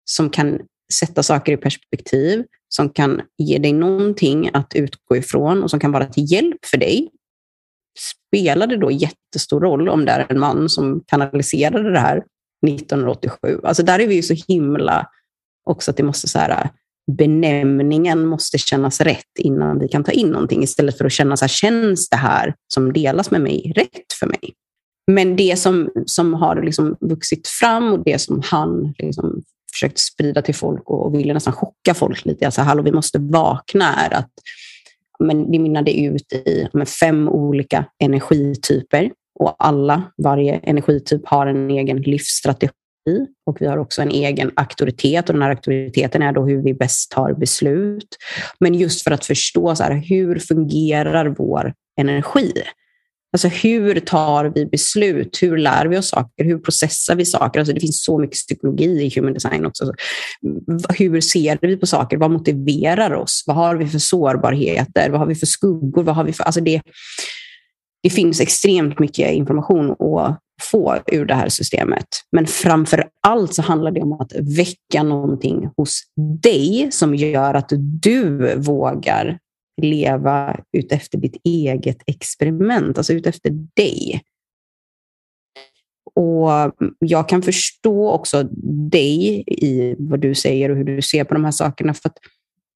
[0.05, 0.59] som kan
[0.93, 2.45] sätta saker i perspektiv,
[2.77, 6.79] som kan ge dig någonting att utgå ifrån och som kan vara till hjälp för
[6.79, 7.11] dig,
[7.99, 12.23] spelar det då jättestor roll om det är en man som kanaliserade det här
[12.67, 13.61] 1987?
[13.63, 15.07] Alltså där är vi ju så himla
[15.71, 16.71] också att det måste så här, äh,
[17.17, 20.63] benämningen måste kännas rätt innan vi kan ta in någonting.
[20.63, 24.27] Istället för att känna så här, känns det här som delas med mig rätt för
[24.27, 24.55] mig?
[25.13, 29.43] Men det som, som har liksom vuxit fram och det som han liksom
[29.75, 33.19] försökt sprida till folk och, och ville nästan chocka folk lite, alltså hallå vi måste
[33.19, 34.31] vakna, är att
[35.19, 39.11] men det mynnade ut i men, fem olika energityper.
[39.41, 42.71] Och alla, varje energityp har en egen livsstrategi
[43.47, 46.75] och vi har också en egen auktoritet och den här auktoriteten är då hur vi
[46.75, 48.17] bäst tar beslut.
[48.61, 52.53] Men just för att förstå så här, hur fungerar vår energi?
[53.35, 55.43] Alltså hur tar vi beslut?
[55.43, 56.45] Hur lär vi oss saker?
[56.45, 57.61] Hur processar vi saker?
[57.61, 59.93] Alltså det finns så mycket psykologi i human design också.
[60.99, 62.17] Hur ser vi på saker?
[62.17, 63.45] Vad motiverar oss?
[63.47, 65.11] Vad har vi för sårbarheter?
[65.11, 66.03] Vad har vi för skuggor?
[66.03, 66.45] Vad har vi för...
[66.45, 66.83] Alltså det,
[68.03, 72.07] det finns extremt mycket information att få ur det här systemet.
[72.33, 76.01] Men framför allt så handlar det om att väcka någonting hos
[76.43, 79.39] dig som gör att du vågar
[79.83, 84.23] leva utefter ditt eget experiment, alltså utefter dig.
[86.15, 86.51] Och
[86.99, 88.43] jag kan förstå också
[88.91, 91.95] dig i vad du säger och hur du ser på de här sakerna.
[91.95, 92.19] För att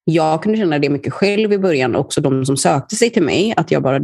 [0.04, 3.54] jag kunde känna det mycket själv i början, också de som sökte sig till mig,
[3.56, 4.00] att jag bara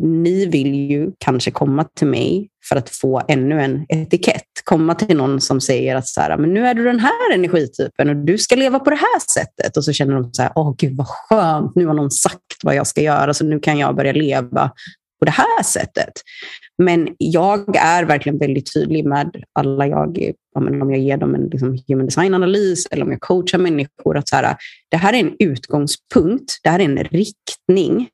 [0.00, 4.51] ni vill ju kanske komma till mig för att få ännu en etikett.
[4.64, 8.08] Komma till någon som säger att så här, men nu är du den här energitypen
[8.08, 9.76] och du ska leva på det här sättet.
[9.76, 12.74] Och så känner de så här, åh gud vad skönt, nu har någon sagt vad
[12.74, 14.70] jag ska göra så nu kan jag börja leva
[15.18, 16.12] på det här sättet.
[16.78, 21.78] Men jag är verkligen väldigt tydlig med alla jag, om jag ger dem en liksom
[21.88, 24.56] human design-analys eller om jag coachar människor, att så här,
[24.90, 28.08] det här är en utgångspunkt, det här är en riktning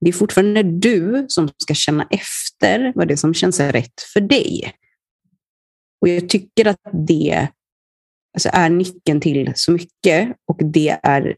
[0.00, 4.20] det är fortfarande du som ska känna efter vad det är som känns rätt för
[4.20, 4.72] dig.
[6.00, 7.48] Och jag tycker att det
[8.34, 11.36] alltså, är nyckeln till så mycket och det är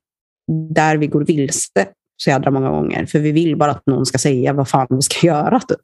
[0.73, 1.89] där vi går vilse
[2.23, 3.07] så jädra många gånger.
[3.07, 5.61] För vi vill bara att någon ska säga vad fan vi ska göra.
[5.61, 5.81] Typ.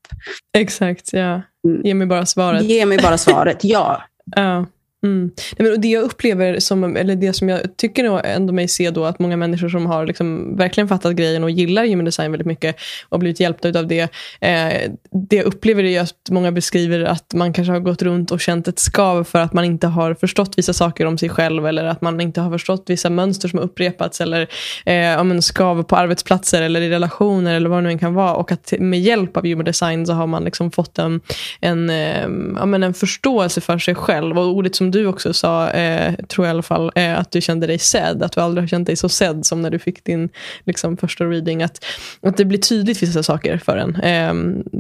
[0.57, 1.43] Exakt, ja.
[1.69, 1.83] Mm.
[1.85, 2.63] Ge mig bara svaret.
[2.63, 4.03] Ge mig bara svaret, ja.
[4.37, 4.67] ja.
[5.05, 5.31] Mm.
[5.59, 9.05] Nej, men det jag upplever, som, eller det som jag tycker ändå mig se då,
[9.05, 12.77] att många människor som har liksom verkligen fattat grejen och gillar human design väldigt mycket
[13.09, 14.01] och blivit hjälpta av det.
[14.41, 14.91] Eh,
[15.29, 18.69] det jag upplever är att många beskriver att man kanske har gått runt och känt
[18.69, 22.01] ett skav för att man inte har förstått vissa saker om sig själv eller att
[22.01, 24.49] man inte har förstått vissa mönster som har upprepats eller
[24.87, 28.15] eh, om en skav på arbetsplatser eller i relationer eller vad det nu än kan
[28.15, 28.35] vara.
[28.35, 31.21] Och att med hjälp av human design så har man liksom fått en,
[31.61, 34.39] en, eh, ja, men en förståelse för sig själv.
[34.39, 37.41] Och ordet som du också sa, eh, tror jag i alla fall, eh, att du
[37.41, 38.23] kände dig sedd.
[38.23, 40.29] Att du aldrig har känt dig så sedd som när du fick din
[40.65, 41.63] liksom, första reading.
[41.63, 41.85] Att,
[42.23, 43.97] att det blir tydligt vissa saker för en.
[43.97, 44.35] Eh,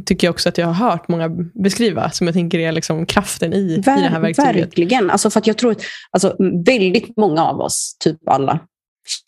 [0.04, 3.52] tycker jag också att jag har hört många beskriva, som jag tänker är liksom kraften
[3.52, 4.56] i, Ver i det här verktyget.
[4.56, 5.10] Verkligen.
[5.10, 8.60] Alltså för att jag tror att alltså, väldigt många av oss, typ alla,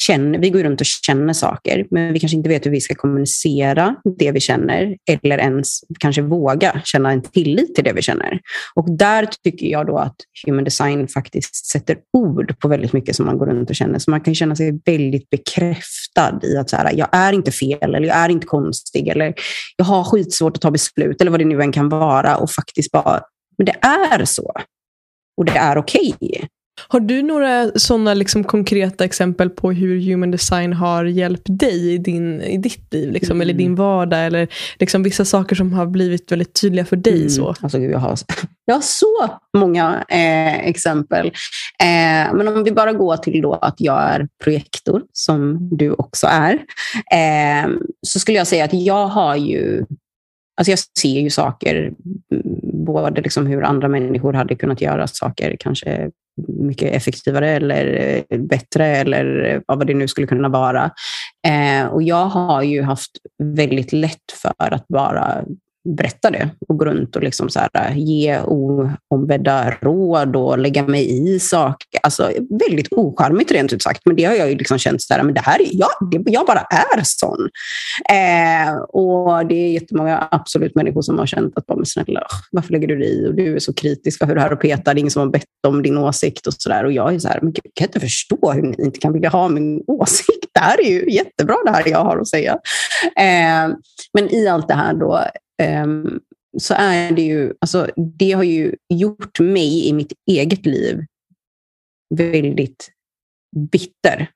[0.06, 2.94] känner, vi går runt och känner saker, men vi kanske inte vet hur vi ska
[2.94, 8.40] kommunicera det vi känner eller ens kanske våga känna en tillit till det vi känner.
[8.74, 13.26] Och där tycker jag då att human design faktiskt sätter ord på väldigt mycket som
[13.26, 13.98] man går runt och känner.
[13.98, 17.94] Så man kan känna sig väldigt bekräftad i att så här, jag är inte fel
[17.94, 19.34] eller jag är inte konstig eller
[19.76, 22.92] jag har skitsvårt att ta beslut eller vad det nu än kan vara och faktiskt
[22.92, 23.20] bara,
[23.58, 24.52] men det är så.
[25.36, 26.14] Och det är okej.
[26.20, 26.48] Okay.
[26.88, 31.98] Har du några sådana liksom konkreta exempel på hur human design har hjälpt dig i,
[31.98, 33.12] din, i ditt liv?
[33.12, 33.40] Liksom, mm.
[33.40, 34.26] Eller din vardag?
[34.26, 37.16] Eller liksom vissa saker som har blivit väldigt tydliga för dig?
[37.16, 37.30] Mm.
[37.30, 37.54] Så?
[37.60, 38.18] Alltså, jag, har,
[38.64, 41.26] jag har så många eh, exempel.
[41.82, 46.26] Eh, men om vi bara går till då att jag är projektor, som du också
[46.26, 46.54] är,
[47.12, 47.70] eh,
[48.06, 49.84] så skulle jag säga att jag har ju
[50.58, 51.92] Alltså jag ser ju saker,
[52.86, 56.10] både liksom hur andra människor hade kunnat göra saker kanske
[56.48, 60.90] mycket effektivare eller eh, bättre eller eh, vad det nu skulle kunna vara.
[61.46, 63.10] Eh, och jag har ju haft
[63.42, 65.44] väldigt lätt för att bara
[65.86, 68.40] berätta det och gå runt och liksom så här, eh, ge
[69.10, 72.00] oombedda råd och lägga mig i saker.
[72.02, 72.30] Alltså,
[72.68, 75.34] väldigt ocharmigt rent ut sagt, men det har jag ju liksom känt så här, men
[75.34, 77.48] det här jag, jag, jag bara är sån.
[78.10, 82.88] Eh, och det är jättemånga absolut människor som har känt att, men snälla, varför lägger
[82.88, 83.26] du dig i?
[83.28, 84.94] Och du är så kritisk, varför är du här och petar?
[84.94, 86.84] Det är ingen som har bett om din åsikt och så där.
[86.84, 89.28] Och jag är så här, men jag kan inte förstå hur ni inte kan vilja
[89.28, 90.46] ha min åsikt.
[90.54, 92.52] Det här är ju jättebra det här jag har att säga.
[93.16, 93.74] Eh,
[94.12, 95.24] men i allt det här då,
[95.62, 96.20] Ehm,
[96.58, 97.88] så är det ju, alltså,
[98.18, 101.04] det har ju gjort mig i mitt eget liv
[102.14, 102.90] väldigt
[103.72, 104.30] bitter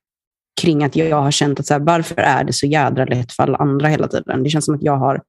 [0.61, 3.43] kring att jag har känt att så här, varför är det så jädra lätt för
[3.43, 4.43] alla andra hela tiden?
[4.43, 5.23] Det känns som att jag har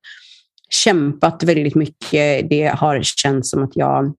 [0.70, 2.50] kämpat väldigt mycket.
[2.50, 4.14] Det har känts som att jag,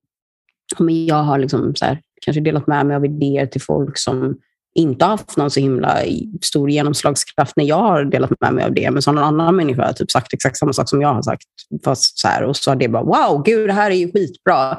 [1.06, 4.38] jag har liksom så här, kanske delat med mig av idéer till folk som
[4.74, 5.98] inte haft någon så himla
[6.42, 8.90] stor genomslagskraft när jag har delat med mig av det.
[8.90, 11.44] Men så har någon annan människa typ sagt exakt samma sak som jag har sagt.
[11.84, 14.78] Fast så här, och så har det bara, wow, gud, det här är ju skitbra.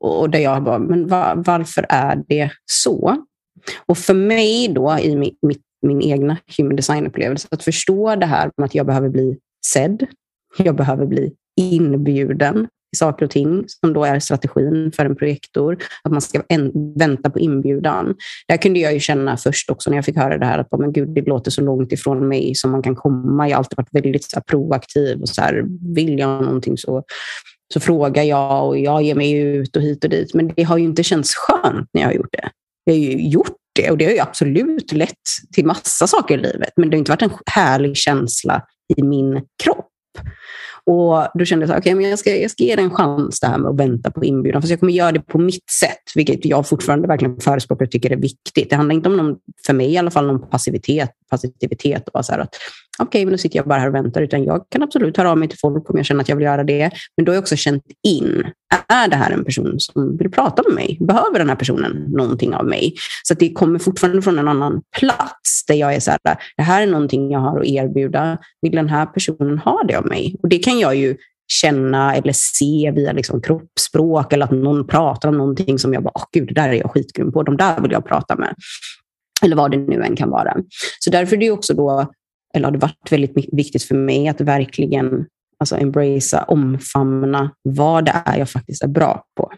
[0.00, 3.24] Och där jag bara, men va, varför är det så?
[3.86, 8.50] Och för mig då, i min, min, min egna human design-upplevelse, att förstå det här
[8.56, 10.06] med att jag behöver bli sedd,
[10.58, 15.78] jag behöver bli inbjuden i saker och ting, som då är strategin för en projektor,
[16.02, 16.42] att man ska
[16.96, 18.14] vänta på inbjudan.
[18.48, 20.92] Där kunde jag ju känna först också när jag fick höra det här, att men
[20.92, 23.48] gud, det låter så långt ifrån mig som man kan komma.
[23.48, 25.64] Jag har alltid varit väldigt så här, proaktiv och så här,
[25.94, 27.02] vill jag någonting så
[27.72, 30.34] så frågar jag och jag ger mig ut och hit och dit.
[30.34, 32.48] Men det har ju inte känts skönt när jag har gjort det.
[32.84, 35.22] Jag har ju gjort det och det har ju absolut lett
[35.54, 36.70] till massa saker i livet.
[36.76, 38.62] Men det har inte varit en härlig känsla
[38.96, 39.90] i min kropp.
[40.86, 43.46] Och då kände jag att okay, jag, ska, jag ska ge det en chans det
[43.46, 44.62] här med att vänta på inbjudan.
[44.62, 48.10] Fast jag kommer göra det på mitt sätt, vilket jag fortfarande verkligen förespråkar och tycker
[48.10, 48.70] är viktigt.
[48.70, 52.22] Det handlar inte om någon, för mig i alla fall, någon passivitet passivitet och vara
[52.22, 52.56] så här att
[52.98, 54.22] okej, okay, men nu sitter jag bara här och väntar.
[54.22, 56.44] Utan jag kan absolut höra av mig till folk om jag känner att jag vill
[56.44, 56.90] göra det.
[57.16, 58.44] Men då har jag också känt in,
[58.88, 60.98] är det här en person som vill prata med mig?
[61.00, 62.94] Behöver den här personen någonting av mig?
[63.22, 66.18] Så det kommer fortfarande från en annan plats där jag är så här,
[66.56, 68.38] det här är någonting jag har att erbjuda.
[68.62, 70.36] Vill den här personen ha det av mig?
[70.42, 71.16] Och det kan jag ju
[71.52, 76.12] känna eller se via liksom kroppsspråk eller att någon pratar om någonting som jag bara,
[76.14, 78.54] oh, gud, det där är jag skitgrym på, de där vill jag prata med.
[79.44, 80.56] Eller vad det nu än kan vara.
[81.00, 82.12] Så därför är det också då
[82.54, 85.26] eller har det varit väldigt viktigt för mig att verkligen
[85.58, 89.52] alltså embracea, omfamna vad det är jag faktiskt är bra på.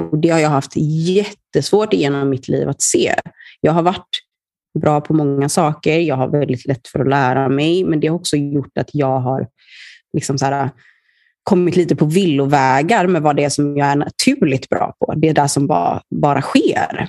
[0.00, 0.72] Och det har jag haft
[1.06, 3.14] jättesvårt genom mitt liv att se.
[3.60, 4.08] Jag har varit
[4.80, 8.14] bra på många saker, jag har väldigt lätt för att lära mig, men det har
[8.16, 9.46] också gjort att jag har
[10.12, 10.70] liksom så här,
[11.42, 15.14] kommit lite på villovägar med vad det är som jag är naturligt bra på.
[15.16, 17.08] Det är det som bara, bara sker.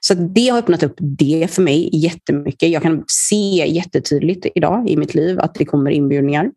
[0.00, 2.70] Så det har öppnat upp det för mig jättemycket.
[2.70, 6.50] Jag kan se jättetydligt idag i mitt liv att det kommer inbjudningar.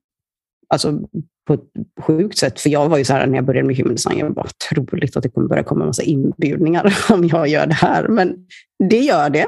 [0.69, 0.99] Alltså
[1.47, 1.61] på ett
[2.01, 2.59] sjukt sätt.
[2.59, 5.17] För jag var ju så här när jag började med human design, jag var troligt
[5.17, 8.07] att det kommer börja komma en massa inbjudningar om jag gör det här.
[8.07, 8.35] Men
[8.89, 9.47] det gör det.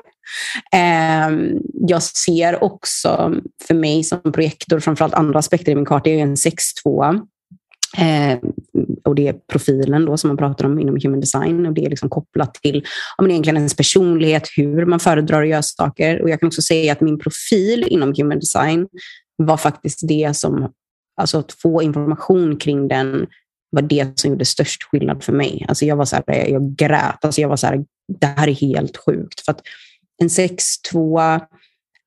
[0.71, 3.35] Ehm, jag ser också
[3.67, 7.27] för mig som projektor, framförallt andra aspekter i min karta, jag är en 6-2
[7.97, 8.39] Eh,
[9.03, 11.89] och det är profilen då som man pratar om inom human design och det är
[11.89, 12.83] liksom kopplat till
[13.17, 16.21] ja, men egentligen ens personlighet, hur man föredrar att göra saker.
[16.21, 18.87] Och jag kan också säga att min profil inom human design
[19.35, 20.73] var faktiskt det som,
[21.21, 23.27] alltså att få information kring den
[23.69, 25.65] var det som gjorde störst skillnad för mig.
[25.67, 27.25] Alltså jag var så här, jag grät.
[27.25, 27.85] Alltså jag var så här,
[28.19, 29.45] det här är helt sjukt.
[29.45, 29.61] För att
[30.21, 31.41] en 6-2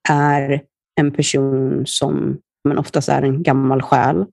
[0.09, 0.63] är
[1.01, 4.25] en person som men oftast är en gammal själ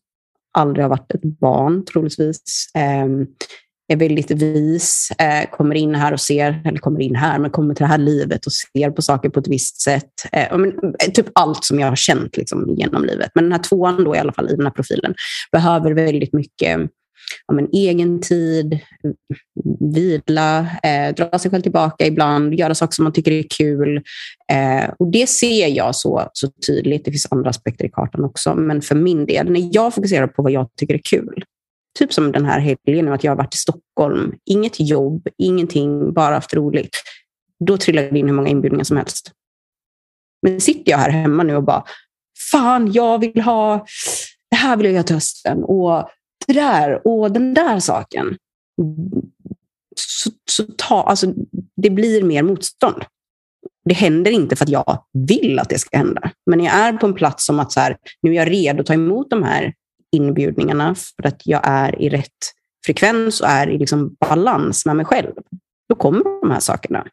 [0.58, 2.72] aldrig har varit ett barn troligtvis.
[2.76, 3.26] Ehm,
[3.94, 7.76] är väldigt vis, eh, kommer in här och ser, eller kommer in här, men kommer
[7.76, 10.12] till det här livet och ser på saker på ett visst sätt.
[10.32, 13.32] Eh, men, eh, typ allt som jag har känt liksom, genom livet.
[13.36, 15.16] Men den här tvåan då i alla fall i den här profilen
[15.52, 16.80] behöver väldigt mycket
[17.48, 18.80] ja, men, egen tid,
[19.80, 23.98] vila, eh, dra sig själv tillbaka ibland, göra saker som man tycker är kul.
[24.52, 27.06] Eh, och Det ser jag så, så tydligt.
[27.06, 28.56] Det finns andra aspekter i kartan också.
[28.56, 31.44] Men för min del, när jag fokuserar på vad jag tycker är kul,
[32.00, 36.36] typ som den här helgen, att jag har varit i Stockholm, inget jobb, ingenting, bara
[36.36, 36.98] haft roligt.
[37.66, 39.32] Då trillar det in hur många inbjudningar som helst.
[40.42, 41.84] Men sitter jag här hemma nu och bara,
[42.52, 43.86] fan, jag vill ha,
[44.52, 45.64] det här vill jag göra till hösten.
[45.64, 46.10] Och
[46.48, 48.38] det där och den där saken.
[49.96, 51.34] Så, så ta, alltså,
[51.76, 53.04] det blir mer motstånd.
[53.86, 56.32] Det händer inte för att jag vill att det ska hända.
[56.46, 58.86] Men jag är på en plats som att så här, nu är jag redo att
[58.86, 59.74] ta emot de här
[60.12, 62.54] inbjudningarna för att jag är i rätt
[62.86, 65.32] frekvens och är i liksom balans med mig själv.
[65.90, 67.08] Då kommer de här sakerna.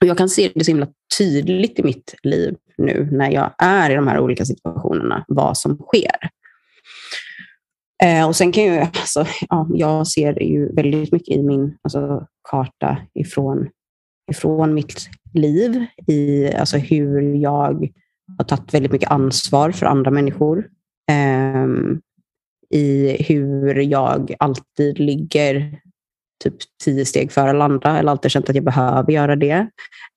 [0.00, 0.86] Och jag kan se det så himla
[1.18, 5.76] tydligt i mitt liv nu när jag är i de här olika situationerna, vad som
[5.76, 6.30] sker.
[8.02, 12.26] Eh, och sen kan jag, alltså, ja, jag ser ju väldigt mycket i min alltså,
[12.50, 13.68] karta ifrån,
[14.30, 17.88] ifrån mitt liv, i alltså, hur jag
[18.38, 20.68] har tagit väldigt mycket ansvar för andra människor.
[21.10, 21.66] Eh,
[22.70, 25.78] I hur jag alltid ligger
[26.44, 29.66] typ tio steg före alla andra, eller alltid känt att jag behöver göra det.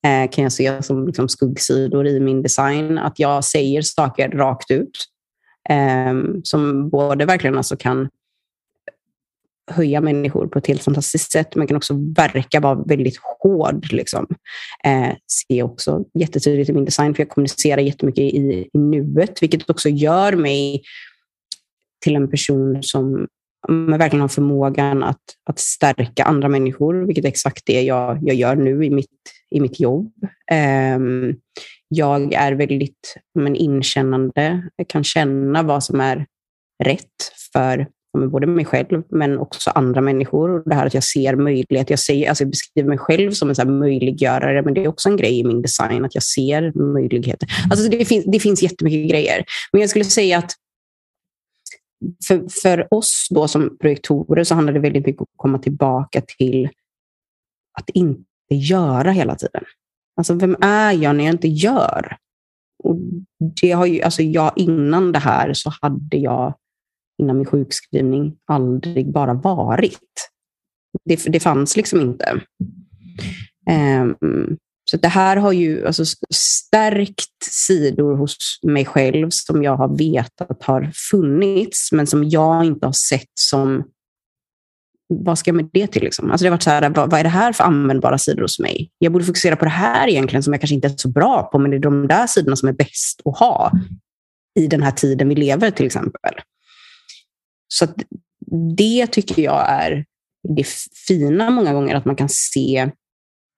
[0.06, 4.70] Eh, kan jag se som liksom, skuggsidor i min design, att jag säger saker rakt
[4.70, 5.06] ut
[5.68, 8.08] Ehm, som både verkligen alltså kan
[9.70, 13.92] höja människor på ett helt fantastiskt sätt, men kan också verka vara väldigt hård.
[13.92, 14.26] Liksom.
[14.84, 15.12] Eh,
[15.48, 19.88] ser också jättetydligt i min design, för jag kommunicerar jättemycket i, i nuet, vilket också
[19.88, 20.82] gör mig
[22.04, 23.26] till en person som
[23.68, 28.56] verkligen har förmågan att, att stärka andra människor, vilket är exakt det jag, jag gör
[28.56, 29.10] nu i mitt,
[29.50, 30.12] i mitt jobb.
[30.50, 30.98] Eh,
[31.88, 34.70] jag är väldigt men, inkännande.
[34.76, 36.26] Jag kan känna vad som är
[36.84, 37.86] rätt för
[38.30, 40.50] både mig själv men också andra människor.
[40.50, 41.90] Och det här att jag ser möjlighet.
[41.90, 45.08] Jag, säger, alltså jag beskriver mig själv som en så möjliggörare, men det är också
[45.08, 47.48] en grej i min design att jag ser möjligheter.
[47.70, 49.44] Alltså det, finns, det finns jättemycket grejer.
[49.72, 50.52] Men jag skulle säga att
[52.28, 56.20] för, för oss då som projektorer så handlar det väldigt mycket om att komma tillbaka
[56.38, 56.68] till
[57.78, 59.64] att inte göra hela tiden.
[60.16, 62.16] Alltså vem är jag när jag inte gör?
[62.84, 62.96] Och
[63.62, 66.54] det har ju, alltså jag, innan det här så hade jag,
[67.22, 70.30] innan min sjukskrivning, aldrig bara varit.
[71.04, 72.40] Det, det fanns liksom inte.
[73.70, 74.56] Um,
[74.90, 76.04] så det här har ju alltså
[76.34, 82.86] stärkt sidor hos mig själv som jag har vetat har funnits, men som jag inte
[82.86, 83.84] har sett som
[85.08, 86.02] vad ska jag med det till?
[86.02, 86.30] Liksom?
[86.30, 88.58] Alltså det har varit så här, vad, vad, är det här för användbara sidor hos
[88.58, 88.90] mig?
[88.98, 91.58] Jag borde fokusera på det här egentligen som jag kanske inte är så bra på,
[91.58, 93.72] men det är de där sidorna som är bäst att ha
[94.58, 96.34] i den här tiden vi lever till exempel.
[97.68, 97.86] Så
[98.76, 100.04] det tycker jag är
[100.56, 100.66] det
[101.08, 102.90] fina många gånger, att man kan se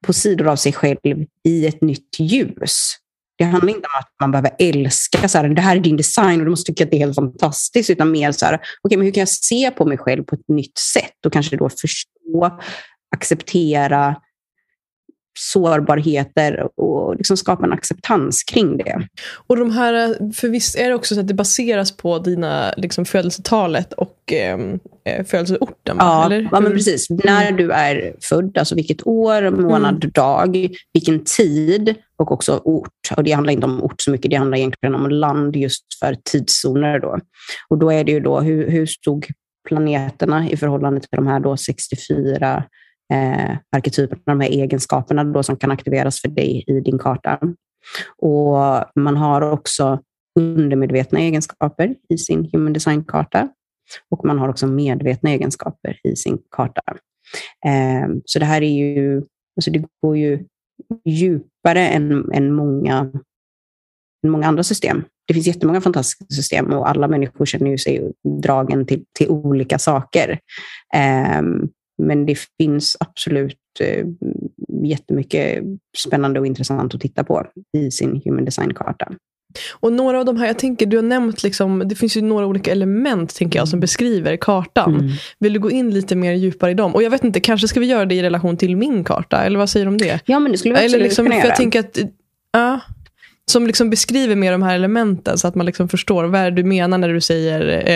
[0.07, 2.95] på sidor av sig själv i ett nytt ljus.
[3.39, 6.41] Det handlar inte om att man behöver älska, så här, det här är din design
[6.41, 9.05] och du måste tycka att det är helt fantastiskt, utan mer så här, okay, men
[9.05, 12.59] hur kan jag se på mig själv på ett nytt sätt och kanske då förstå,
[13.17, 14.17] acceptera,
[15.39, 19.09] sårbarheter och liksom skapa en acceptans kring det.
[19.47, 23.05] Och de här, för visst är det också så att det baseras på dina liksom,
[23.05, 25.97] födelsetalet och ehm, eh, födelseorten?
[25.99, 26.49] Ja, eller?
[26.53, 27.11] ja men precis.
[27.11, 27.21] Mm.
[27.25, 30.11] När du är född, alltså vilket år, månad, mm.
[30.11, 32.89] dag, vilken tid och också ort.
[33.17, 36.17] Och Det handlar inte om ort så mycket, det handlar egentligen om land just för
[36.25, 36.99] tidszoner.
[37.01, 37.19] Då.
[37.69, 39.27] Och då är det ju då, hur, hur stod
[39.69, 42.65] planeterna i förhållande till de här då 64
[43.13, 47.39] eh, arketyperna, de här egenskaperna då som kan aktiveras för dig i din karta.
[48.19, 48.57] Och
[48.95, 50.01] Man har också
[50.39, 53.49] undermedvetna egenskaper i sin human design-karta
[54.11, 56.83] och man har också medvetna egenskaper i sin karta.
[57.67, 59.23] Eh, så det här är ju,
[59.57, 60.45] alltså det går ju
[61.05, 63.11] djupare än, än, många,
[64.25, 65.05] än många andra system.
[65.27, 68.13] Det finns jättemånga fantastiska system och alla människor känner ju sig
[68.43, 70.39] dragen till, till olika saker.
[71.39, 71.69] Um,
[72.03, 74.07] men det finns absolut eh,
[74.83, 75.65] jättemycket
[75.97, 79.13] spännande och intressant att titta på i sin human design-karta.
[79.73, 82.47] Och några av de här, jag tänker, du har nämnt, liksom, det finns ju några
[82.47, 84.95] olika element tänker jag, som beskriver kartan.
[84.95, 85.11] Mm.
[85.39, 86.95] Vill du gå in lite mer djupare i dem?
[86.95, 89.45] Och jag vet inte, kanske ska vi göra det i relation till min karta?
[89.45, 90.21] Eller vad säger du om det?
[90.25, 91.49] Ja, men det skulle vi absolut Eller liksom, kunna göra.
[91.49, 91.99] Jag tänker att,
[92.53, 92.81] ja,
[93.51, 96.65] som liksom beskriver mer de här elementen så att man liksom förstår vad är du
[96.65, 97.89] menar när du säger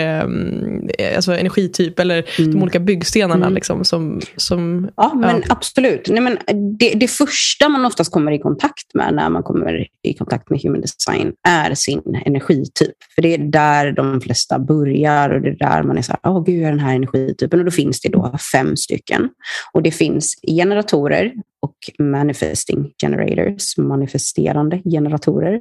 [0.99, 2.53] eh, alltså energityp eller mm.
[2.53, 3.47] de olika byggstenarna.
[3.47, 3.55] Mm.
[3.55, 5.43] Liksom, som, som, ja, men ja.
[5.49, 6.09] absolut.
[6.09, 6.39] Nej, men
[6.79, 10.61] det, det första man oftast kommer i kontakt med när man kommer i kontakt med
[10.63, 12.97] human design är sin energityp.
[13.15, 16.21] För det är där de flesta börjar och det är där man är så här,
[16.23, 17.59] åh oh, gud, jag är den här energitypen.
[17.59, 19.29] Och då finns det då fem stycken.
[19.73, 21.33] Och det finns generatorer,
[21.63, 25.61] och manifesting generators, manifesterande generatorer.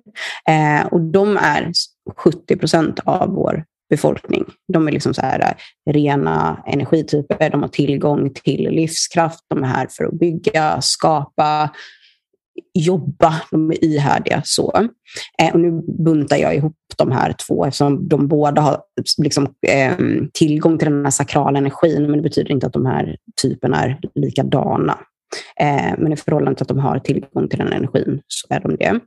[0.50, 1.72] Eh, och de är
[2.18, 4.46] 70 procent av vår befolkning.
[4.74, 9.68] De är liksom så här, eh, rena energityper, de har tillgång till livskraft, de är
[9.68, 11.70] här för att bygga, skapa,
[12.74, 14.42] jobba, de är ihärdiga.
[14.46, 14.90] Så.
[15.42, 18.82] Eh, och nu buntar jag ihop de här två eftersom de båda har
[19.18, 19.96] liksom, eh,
[20.34, 24.00] tillgång till den här sakrala energin, men det betyder inte att de här typerna är
[24.16, 24.98] likadana.
[25.60, 28.76] Eh, men i förhållande till att de har tillgång till den energin så är de
[28.76, 29.00] det.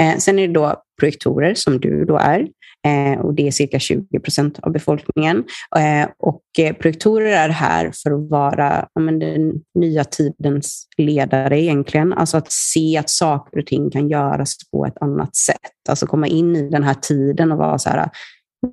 [0.00, 2.46] Eh, sen är det då projektorer som du då är.
[2.86, 5.44] Eh, och det är cirka 20 procent av befolkningen.
[5.76, 11.60] Eh, och eh, projektorer är här för att vara ja, men den nya tidens ledare
[11.60, 12.12] egentligen.
[12.12, 15.56] Alltså att se att saker och ting kan göras på ett annat sätt.
[15.88, 18.08] Alltså komma in i den här tiden och vara så här,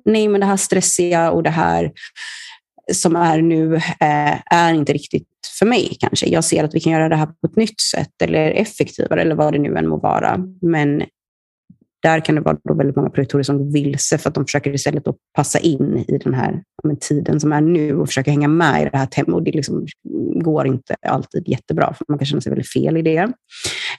[0.04, 1.92] nej men det här stressiga och det här
[2.92, 5.28] som är nu eh, är inte riktigt
[5.58, 6.26] för mig kanske.
[6.26, 9.34] Jag ser att vi kan göra det här på ett nytt sätt eller effektivare eller
[9.34, 10.40] vad det nu än må vara.
[10.62, 11.02] Men
[12.02, 14.74] där kan det vara då väldigt många projektorer som går vilse för att de försöker
[14.74, 18.48] istället då passa in i den här men, tiden som är nu och försöka hänga
[18.48, 19.44] med i det här tempot.
[19.44, 19.86] Det liksom
[20.44, 23.32] går inte alltid jättebra, för man kan känna sig väldigt fel i det.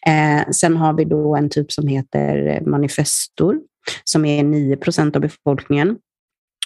[0.08, 3.60] Eh, sen har vi då en typ som heter manifestor,
[4.04, 5.98] som är 9 procent av befolkningen.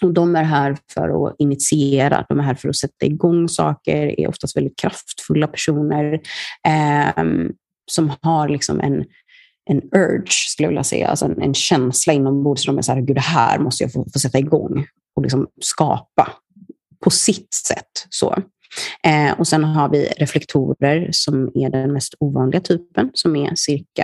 [0.02, 4.20] Och de är här för att initiera, de är här för att sätta igång saker,
[4.20, 6.14] är oftast väldigt kraftfulla personer
[6.68, 7.24] eh,
[7.92, 9.06] som har liksom en,
[9.70, 12.66] en urge, skulle jag vilja säga, alltså en, en känsla inombords.
[12.66, 14.86] De är så här, gud det här måste jag få, få sätta igång
[15.16, 16.32] och liksom skapa
[17.04, 18.08] på sitt sätt.
[18.10, 18.36] Så.
[19.04, 24.04] Eh, och sen har vi reflektorer som är den mest ovanliga typen, som är cirka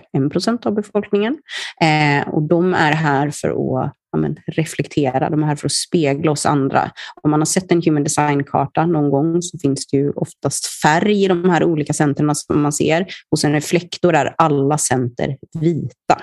[0.49, 1.37] 1 av befolkningen.
[1.81, 6.31] Eh, och de är här för att men, reflektera, de är här för att spegla
[6.31, 6.91] oss andra.
[7.23, 11.23] Om man har sett en human design-karta någon gång så finns det ju oftast färg
[11.23, 13.05] i de här olika centren som man ser.
[13.31, 16.21] Hos en reflektor är alla center vita.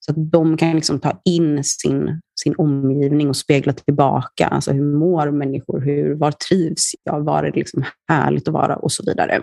[0.00, 4.46] Så att de kan liksom ta in sin, sin omgivning och spegla tillbaka.
[4.46, 5.80] Alltså hur mår människor?
[5.80, 7.24] Hur, var trivs jag?
[7.24, 8.76] Var är det liksom härligt att vara?
[8.76, 9.40] Och så vidare.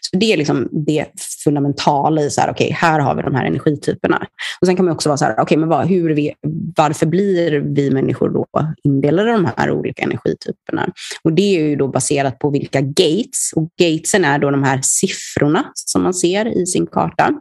[0.00, 1.06] Så det är liksom det
[1.46, 4.26] fundamentala i så här, okay, här har vi de här energityperna.
[4.60, 6.32] Och Sen kan man också vara så här, okay, men vad, hur vi,
[6.76, 8.46] varför blir vi människor då
[8.84, 10.88] indelade i de här olika energityperna?
[11.22, 13.52] Och Det är ju då baserat på vilka gates.
[13.56, 17.34] Och Gatesen är då de här siffrorna som man ser i sin karta.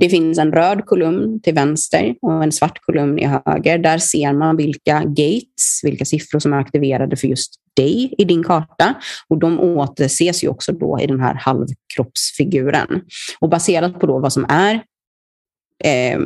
[0.00, 3.78] Det finns en röd kolumn till vänster och en svart kolumn i höger.
[3.78, 8.44] Där ser man vilka gates, vilka siffror som är aktiverade för just dig i din
[8.44, 8.94] karta.
[9.28, 13.02] Och de återses ju också då i den här halvkroppsfiguren.
[13.40, 14.74] Och baserat på då vad som är
[15.84, 16.20] eh,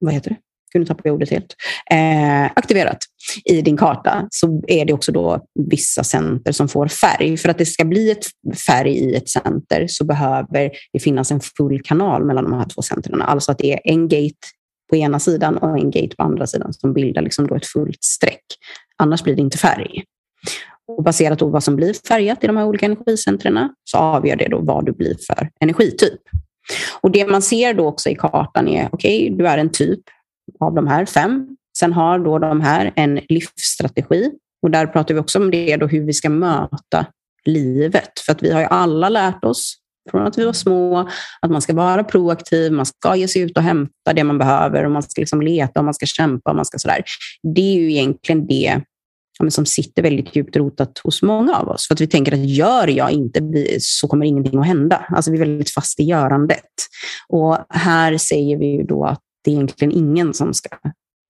[0.00, 0.36] vad heter det?
[0.72, 1.54] Kunde tappa ordet helt,
[1.90, 2.98] eh, aktiverat
[3.44, 7.36] i din karta så är det också då vissa center som får färg.
[7.36, 8.26] För att det ska bli ett
[8.66, 12.82] färg i ett center så behöver det finnas en full kanal mellan de här två
[12.82, 13.22] centren.
[13.22, 14.46] Alltså att det är en gate
[14.90, 18.04] på ena sidan och en gate på andra sidan som bildar liksom då ett fullt
[18.04, 18.44] streck.
[18.96, 20.04] Annars blir det inte färg.
[20.86, 24.48] Och baserat på vad som blir färgat i de här olika energicentren så avgör det
[24.48, 26.20] då vad du blir för energityp.
[27.00, 30.00] Och Det man ser då också i kartan är, okej, okay, du är en typ
[30.60, 31.56] av de här fem.
[31.78, 34.30] Sen har då de här en livsstrategi
[34.62, 37.06] och där pratar vi också om det då hur vi ska möta
[37.44, 38.20] livet.
[38.26, 39.76] För att vi har ju alla lärt oss
[40.10, 41.08] från att vi var små
[41.40, 44.84] att man ska vara proaktiv, man ska ge sig ut och hämta det man behöver
[44.84, 47.02] och man ska liksom leta och man ska kämpa och man ska sådär.
[47.54, 48.80] Det är ju egentligen det
[49.48, 51.86] som sitter väldigt djupt rotat hos många av oss.
[51.86, 53.40] För att vi tänker att gör jag inte
[53.80, 55.06] så kommer ingenting att hända.
[55.08, 56.64] Alltså vi är väldigt fast i görandet.
[57.28, 60.68] Och här säger vi ju då att det är egentligen ingen som ska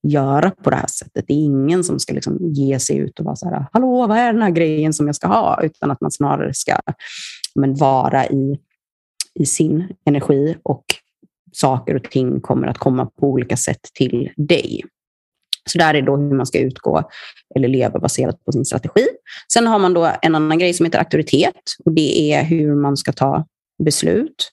[0.02, 1.24] göra på det här sättet.
[1.28, 4.18] Det är ingen som ska liksom ge sig ut och vara så här, hallå, vad
[4.18, 5.62] är den här grejen som jag ska ha?
[5.62, 6.80] Utan att man snarare ska
[7.54, 8.58] men, vara i,
[9.34, 10.84] i sin energi och
[11.52, 14.84] saker och ting kommer att komma på olika sätt till dig.
[15.70, 17.02] Så där är då hur man ska utgå
[17.54, 19.06] eller leva baserat på sin strategi.
[19.52, 22.96] Sen har man då en annan grej som heter auktoritet och det är hur man
[22.96, 23.46] ska ta
[23.84, 24.52] beslut.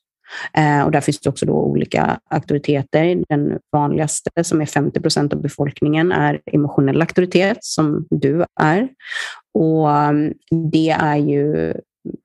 [0.54, 3.24] Eh, och där finns det också då olika auktoriteter.
[3.30, 8.90] Den vanligaste, som är 50 procent av befolkningen, är emotionell auktoritet, som du är.
[9.54, 10.34] Och mm,
[10.72, 11.74] det är ju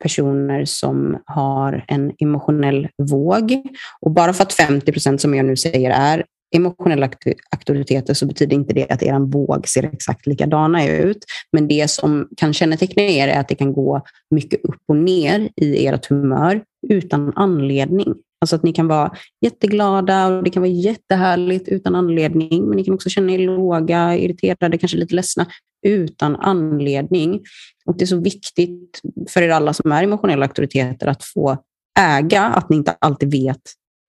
[0.03, 3.63] personer som har en emotionell våg.
[4.01, 6.25] Och bara för att 50 procent, som jag nu säger, är
[6.57, 7.11] emotionella
[7.51, 11.25] auktoriteter så betyder inte det att er våg ser exakt likadana ut.
[11.53, 15.49] Men det som kan känneteckna er är att det kan gå mycket upp och ner
[15.57, 18.15] i ert humör utan anledning.
[18.41, 22.69] Alltså att ni kan vara jätteglada och det kan vara jättehärligt utan anledning.
[22.69, 25.47] Men ni kan också känna er låga, irriterade, kanske lite ledsna
[25.87, 27.41] utan anledning.
[27.87, 31.57] Och Det är så viktigt för er alla som är emotionella auktoriteter att få
[31.99, 33.61] äga att ni inte alltid vet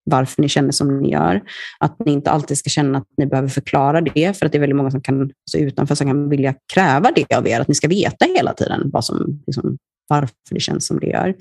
[0.03, 1.41] varför ni känner som ni gör.
[1.79, 4.59] Att ni inte alltid ska känna att ni behöver förklara det, för att det är
[4.59, 7.75] väldigt många som kan, alltså utanför som kan vilja kräva det av er, att ni
[7.75, 9.77] ska veta hela tiden vad som, liksom,
[10.07, 11.35] varför det känns som det gör.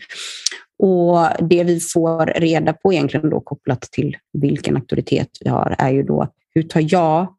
[0.82, 5.90] Och Det vi får reda på egentligen då kopplat till vilken auktoritet vi har är
[5.90, 7.34] ju då hur tar jag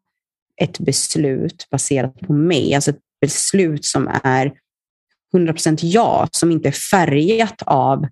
[0.60, 2.74] ett beslut baserat på mig?
[2.74, 4.52] Alltså ett beslut som är
[5.34, 8.06] 100% ja, som inte är färgat av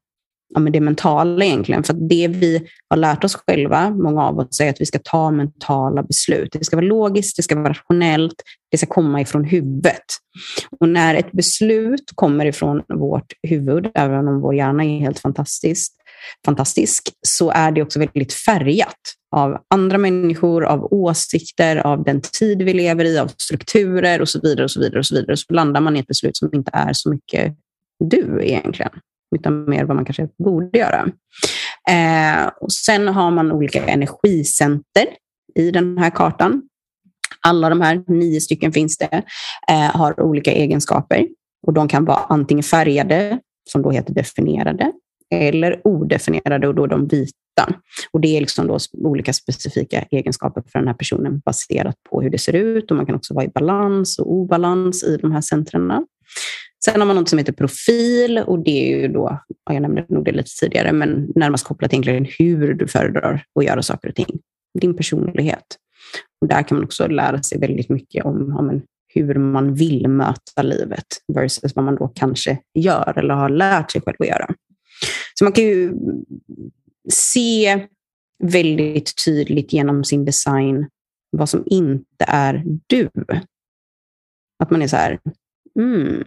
[0.55, 1.85] ja, men det mentala egentligen.
[1.85, 5.31] För det vi har lärt oss själva, många av oss, är att vi ska ta
[5.31, 6.53] mentala beslut.
[6.53, 10.05] Det ska vara logiskt, det ska vara rationellt, det ska komma ifrån huvudet.
[10.81, 15.93] Och när ett beslut kommer ifrån vårt huvud, även om vår hjärna är helt fantastisk,
[16.45, 18.97] fantastisk så är det också väldigt färgat
[19.37, 24.41] av andra människor, av åsikter, av den tid vi lever i, av strukturer och så
[24.43, 24.65] vidare.
[24.65, 25.37] och Så vidare och så vidare.
[25.37, 27.57] Så landar man i ett beslut som inte är så mycket
[28.05, 28.93] du egentligen
[29.37, 31.09] utan mer vad man kanske borde göra.
[31.91, 35.07] Eh, och sen har man olika energicenter
[35.55, 36.63] i den här kartan.
[37.47, 39.23] Alla de här, nio stycken finns det,
[39.69, 41.29] eh, har olika egenskaper.
[41.67, 43.39] Och De kan vara antingen färgade,
[43.71, 44.93] som då heter definierade,
[45.35, 47.35] eller odefinierade och då är de vita.
[48.11, 52.31] Och Det är liksom då olika specifika egenskaper för den här personen baserat på hur
[52.31, 52.91] det ser ut.
[52.91, 56.07] Och Man kan också vara i balans och obalans i de här centren.
[56.85, 60.25] Sen har man något som heter profil och det är ju då, jag nämnde nog
[60.25, 64.39] det lite tidigare, men närmast kopplat egentligen hur du föredrar att göra saker och ting.
[64.81, 65.77] Din personlighet.
[66.41, 68.83] Och där kan man också lära sig väldigt mycket om, om
[69.15, 74.01] hur man vill möta livet versus vad man då kanske gör eller har lärt sig
[74.01, 74.55] själv att göra.
[75.35, 75.93] Så man kan ju
[77.13, 77.87] se
[78.43, 80.87] väldigt tydligt genom sin design
[81.31, 83.09] vad som inte är du.
[84.59, 85.19] Att man är så här,
[85.79, 86.25] mm,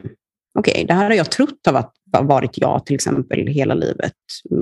[0.60, 1.68] okej, okay, det här har jag trott
[2.14, 4.14] har varit jag till exempel hela livet.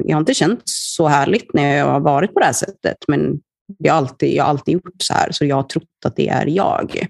[0.05, 3.39] Jag har inte känt så härligt när jag har varit på det här sättet, men
[3.77, 6.29] jag har alltid, jag har alltid gjort så här, så jag har trott att det
[6.29, 7.07] är jag.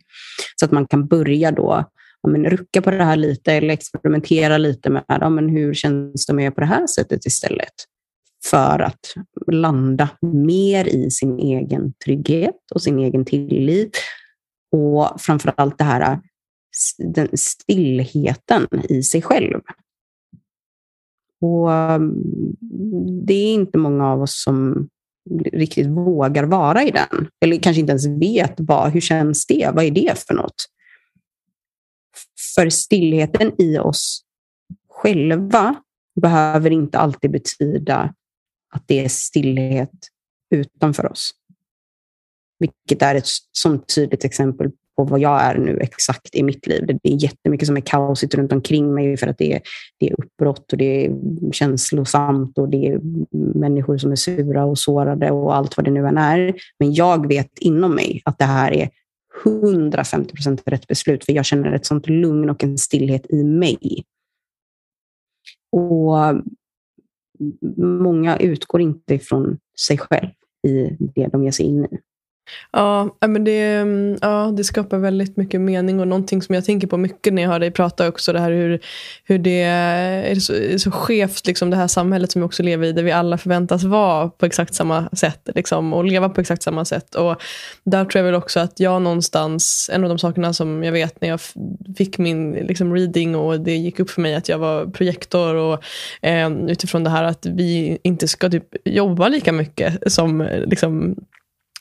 [0.60, 1.86] Så att man kan börja då
[2.22, 6.26] ja, men, rucka på det här lite eller experimentera lite med ja, men, hur känns
[6.26, 7.74] det om jag gör på det här sättet istället.
[8.50, 9.14] För att
[9.52, 13.98] landa mer i sin egen trygghet och sin egen tillit.
[14.72, 16.20] Och framför allt det här
[16.98, 19.62] den stillheten i sig själv.
[21.42, 22.24] Och mm,
[23.26, 24.90] det är inte många av oss som
[25.54, 27.28] riktigt vågar vara i den.
[27.42, 29.70] Eller kanske inte ens vet vad, hur känns det?
[29.74, 30.66] Vad är det för något?
[32.56, 34.24] För stillheten i oss
[34.90, 35.76] själva
[36.22, 38.14] behöver inte alltid betyda
[38.74, 39.92] att det är stillhet
[40.50, 41.32] utanför oss.
[42.60, 46.86] Vilket är ett sånt tydligt exempel på vad jag är nu exakt i mitt liv.
[47.04, 49.62] Det är jättemycket som är kaosigt runt omkring mig för att det är,
[50.00, 51.12] det är uppbrott och det är
[51.52, 53.00] känslosamt och det är
[53.58, 56.54] människor som är sura och sårade och allt vad det nu än är.
[56.80, 58.90] Men jag vet inom mig att det här är
[59.46, 64.04] 150 procent rätt beslut för jag känner ett sånt lugn och en stillhet i mig.
[65.72, 66.42] Och
[67.78, 70.30] många utgår inte ifrån sig själv
[70.68, 71.98] i det de ger sig in i.
[72.72, 76.88] Ja, men det, mm, ja, det skapar väldigt mycket mening och någonting som jag tänker
[76.88, 78.34] på mycket när jag hör dig prata också.
[78.34, 78.80] Det här hur,
[79.24, 82.88] hur det är så, är så skevt, liksom, det här samhället som vi också lever
[82.88, 86.64] i, där vi alla förväntas vara på exakt samma sätt liksom, och leva på exakt
[86.64, 87.16] samma sätt.
[87.16, 87.42] Och
[87.84, 91.22] där tror jag väl också att jag någonstans, en av de sakerna som jag vet
[91.22, 91.40] när jag
[91.98, 95.84] fick min liksom, reading och det gick upp för mig att jag var projektor och
[96.22, 101.16] eh, utifrån det här att vi inte ska typ, jobba lika mycket som liksom,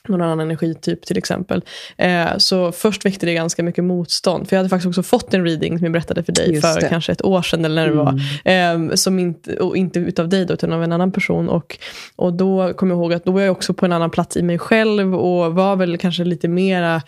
[0.07, 1.63] någon annan energityp till exempel.
[1.97, 4.49] Eh, så först väckte det ganska mycket motstånd.
[4.49, 7.11] För jag hade faktiskt också fått en reading som jag berättade för dig för kanske
[7.11, 8.79] ett år sedan eller när det mm.
[8.83, 8.89] var.
[8.89, 11.49] Eh, som inte, och inte utav dig då, utan av en annan person.
[11.49, 11.77] Och,
[12.15, 14.41] och då kom jag ihåg att då var jag också på en annan plats i
[14.43, 17.01] mig själv och var väl kanske lite mera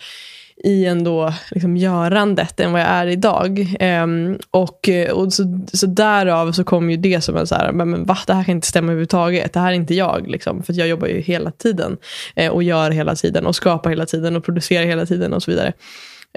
[0.62, 3.76] i ändå liksom görandet än vad jag är idag.
[3.80, 7.72] Um, och eh, och så, så därav så kom ju det som en så här,
[7.72, 9.52] men va, det här kan inte stämma överhuvudtaget.
[9.52, 10.28] Det här är inte jag.
[10.28, 11.96] Liksom, för jag jobbar ju hela tiden.
[12.36, 15.50] Eh, och gör hela tiden och skapar hela tiden och producerar hela tiden och så
[15.50, 15.72] vidare.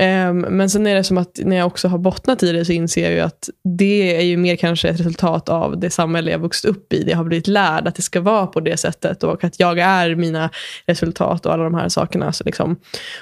[0.02, 2.72] Um, men sen är det som att när jag också har bottnat i det så
[2.72, 6.40] inser jag ju att det är ju mer kanske ett resultat av det samhälle jag
[6.40, 7.04] vuxit upp i.
[7.04, 10.16] Det har blivit lärd att det ska vara på det sättet och att jag är
[10.16, 10.50] mina
[10.86, 12.34] resultat och alla de här sakerna.
[12.34, 12.76] Så liksom.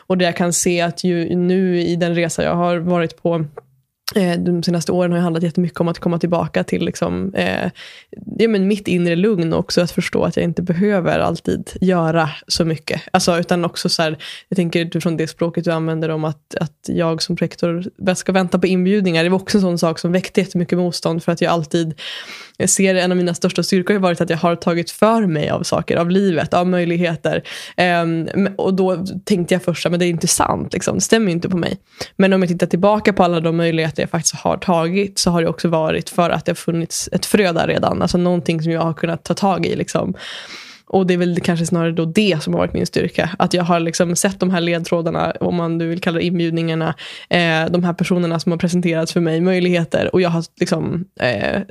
[0.08, 3.46] Och det jag kan se att ju nu i den resa jag har varit på
[4.16, 7.72] Eh, de senaste åren har handlat jättemycket om att komma tillbaka till liksom, eh,
[8.38, 9.82] ja, men mitt inre lugn också.
[9.82, 13.02] Att förstå att jag inte behöver alltid göra så mycket.
[13.12, 14.18] Alltså, utan också så här,
[14.50, 17.84] jag tänker utifrån det språket du använder om att, att jag som rektor
[18.16, 19.24] ska vänta på inbjudningar.
[19.24, 21.24] Det var också en sån sak som väckte jättemycket motstånd.
[21.24, 21.94] För att jag alltid
[22.58, 25.50] jag ser en av mina största styrkor har varit att jag har tagit för mig
[25.50, 27.44] av saker, av livet, av möjligheter.
[28.04, 30.96] Um, och då tänkte jag först att det är inte sant, liksom.
[30.96, 31.78] det stämmer inte på mig.
[32.16, 35.42] Men om jag tittar tillbaka på alla de möjligheter jag faktiskt har tagit så har
[35.42, 38.02] det också varit för att det har funnits ett frö där redan.
[38.02, 39.76] Alltså någonting som jag har kunnat ta tag i.
[39.76, 40.14] Liksom.
[40.96, 43.30] Och det är väl kanske snarare då det som har varit min styrka.
[43.40, 46.96] Att jag har liksom sett de här ledtrådarna, om man nu vill kalla det inbjudningarna,
[47.30, 50.10] eh, de här personerna som har presenterats för mig, möjligheter.
[50.14, 51.62] Och jag har liksom, eh,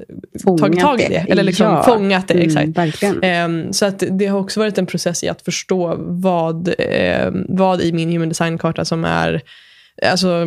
[0.58, 1.26] tagit tag i det.
[1.28, 1.82] Eller liksom ja.
[1.82, 2.34] fångat det.
[2.34, 3.02] Exakt.
[3.02, 7.30] Mm, eh, så att det har också varit en process i att förstå vad, eh,
[7.48, 9.42] vad i min human design-karta som är
[10.02, 10.46] alltså,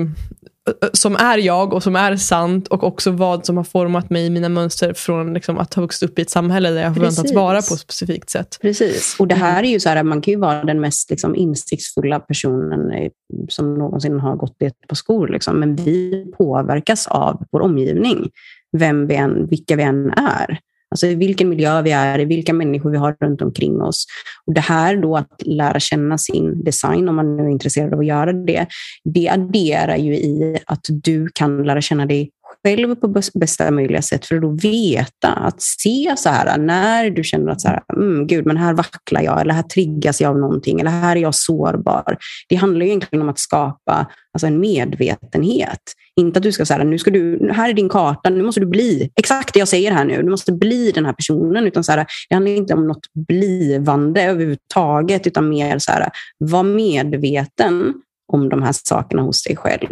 [0.93, 4.29] som är jag och som är sant och också vad som har format mig i
[4.29, 7.33] mina mönster från liksom, att ha vuxit upp i ett samhälle där jag har förväntats
[7.33, 8.57] vara på ett specifikt sätt.
[8.61, 11.35] Precis, och det här är ju så här, man kan ju vara den mest liksom,
[11.35, 13.11] insiktsfulla personen eh,
[13.49, 15.59] som någonsin har gått det på skor, liksom.
[15.59, 18.29] men vi påverkas av vår omgivning,
[18.77, 20.59] vem vi än, vilka vi än är.
[20.91, 24.05] Alltså i vilken miljö vi är, i vilka människor vi har runt omkring oss.
[24.45, 27.99] Och Det här då att lära känna sin design, om man nu är intresserad av
[27.99, 28.67] att göra det,
[29.03, 32.31] det adderar ju i att du kan lära känna dig
[32.63, 37.23] själv på bästa möjliga sätt för att då veta, att se så här när du
[37.23, 40.37] känner att så här, mm, gud, men här vacklar jag eller här triggas jag av
[40.37, 42.17] någonting eller här är jag sårbar.
[42.49, 45.81] Det handlar egentligen om att skapa alltså en medvetenhet.
[46.15, 48.65] Inte att du ska säga, nu ska du, här är din karta, nu måste du
[48.65, 50.21] bli exakt det jag säger här nu.
[50.21, 51.67] Du måste bli den här personen.
[51.67, 56.63] Utan så här, det handlar inte om något blivande överhuvudtaget, utan mer så här, var
[56.63, 57.93] medveten
[58.33, 59.87] om de här sakerna hos dig själv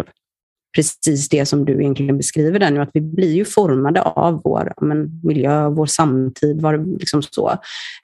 [0.76, 4.74] precis det som du egentligen beskriver där nu, att vi blir ju formade av vår
[4.82, 7.52] men, miljö, vår samtid, var, liksom så.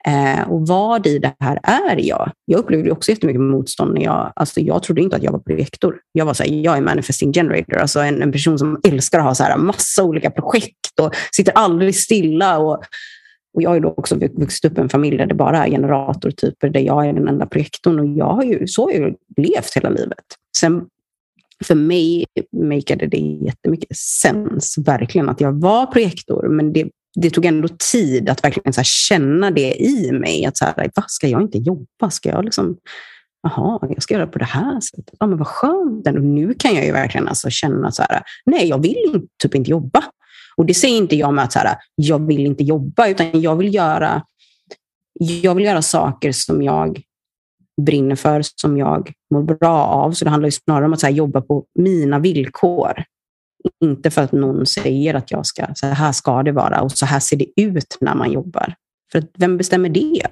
[0.06, 2.30] Eh, och vad i det här är jag?
[2.44, 5.96] Jag upplevde också jättemycket motstånd när jag, alltså jag trodde inte att jag var projektor.
[6.12, 9.24] Jag var så här, jag är manifesting generator, alltså en, en person som älskar att
[9.24, 12.84] ha så här massa olika projekt och sitter aldrig stilla och
[13.54, 15.70] och jag har ju då också vuxit upp i en familj där det bara är
[15.70, 18.00] generatortyper, där jag är den enda projektorn.
[18.00, 20.24] Och jag har ju, så har jag levt hela livet.
[20.56, 20.86] Sen
[21.62, 26.48] för mig makade det jättemycket sens, verkligen, att jag var projektor.
[26.48, 30.44] Men det, det tog ändå tid att verkligen så känna det i mig.
[30.44, 32.10] Att så här, vad ska jag inte jobba?
[32.10, 32.76] Ska jag liksom,
[33.42, 35.14] jaha, jag ska göra på det här sättet.
[35.18, 36.06] Ja, men vad skönt.
[36.06, 39.70] Och nu kan jag ju verkligen alltså känna så här, nej, jag vill typ inte
[39.70, 40.04] jobba.
[40.56, 43.56] Och det säger inte jag med att så här, jag vill inte jobba, utan jag
[43.56, 44.22] vill göra,
[45.20, 47.02] jag vill göra saker som jag
[47.80, 50.12] brinner för, som jag mår bra av.
[50.12, 53.04] Så det handlar ju snarare om att så här, jobba på mina villkor.
[53.84, 57.06] Inte för att någon säger att jag ska, så här ska det vara och så
[57.06, 58.74] här ser det ut när man jobbar.
[59.12, 60.26] För vem bestämmer det?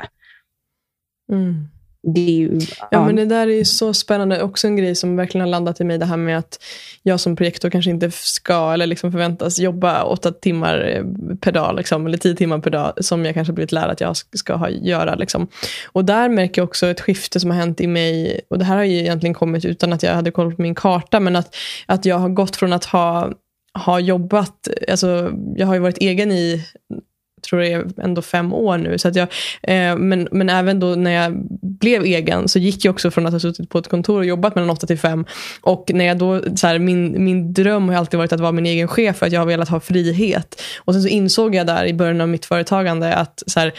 [1.32, 1.68] Mm
[2.03, 2.88] ju, ja.
[2.90, 3.07] ja.
[3.07, 4.42] men det där är ju så spännande.
[4.42, 5.98] Också en grej som verkligen har landat i mig.
[5.98, 6.59] Det här med att
[7.03, 11.76] jag som projektor kanske inte ska eller liksom förväntas jobba åtta timmar eh, per dag.
[11.76, 12.92] Liksom, eller tio timmar per dag.
[13.05, 15.14] Som jag kanske blivit lärd att jag ska ha, göra.
[15.14, 15.48] Liksom.
[15.92, 18.40] Och där märker jag också ett skifte som har hänt i mig.
[18.51, 21.20] Och det här har ju egentligen kommit utan att jag hade koll på min karta.
[21.20, 23.32] Men att, att jag har gått från att ha
[23.72, 26.64] har jobbat, alltså jag har ju varit egen i
[27.43, 28.99] tror det är ändå fem år nu.
[28.99, 29.28] Så att jag,
[29.62, 31.32] eh, men, men även då när jag
[31.62, 34.55] blev egen så gick jag också från att ha suttit på ett kontor och jobbat
[34.55, 35.24] mellan 8 till 5.
[35.61, 38.66] Och när jag då, så här, min, min dröm har alltid varit att vara min
[38.66, 40.62] egen chef för att jag har velat ha frihet.
[40.78, 43.72] Och sen så insåg jag där i början av mitt företagande att så här,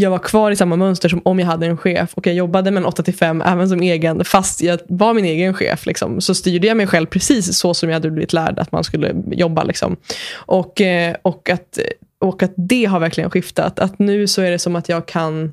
[0.00, 2.70] jag var kvar i samma mönster som om jag hade en chef och jag jobbade
[2.70, 5.86] mellan 8 till 5 även som egen fast jag var min egen chef.
[5.86, 6.20] Liksom.
[6.20, 9.14] Så styrde jag mig själv precis så som jag hade blivit lärd att man skulle
[9.30, 9.62] jobba.
[9.62, 9.96] Liksom.
[10.34, 11.78] Och, eh, och att
[12.20, 13.78] och att det har verkligen skiftat.
[13.78, 15.52] Att nu så är det som att jag kan,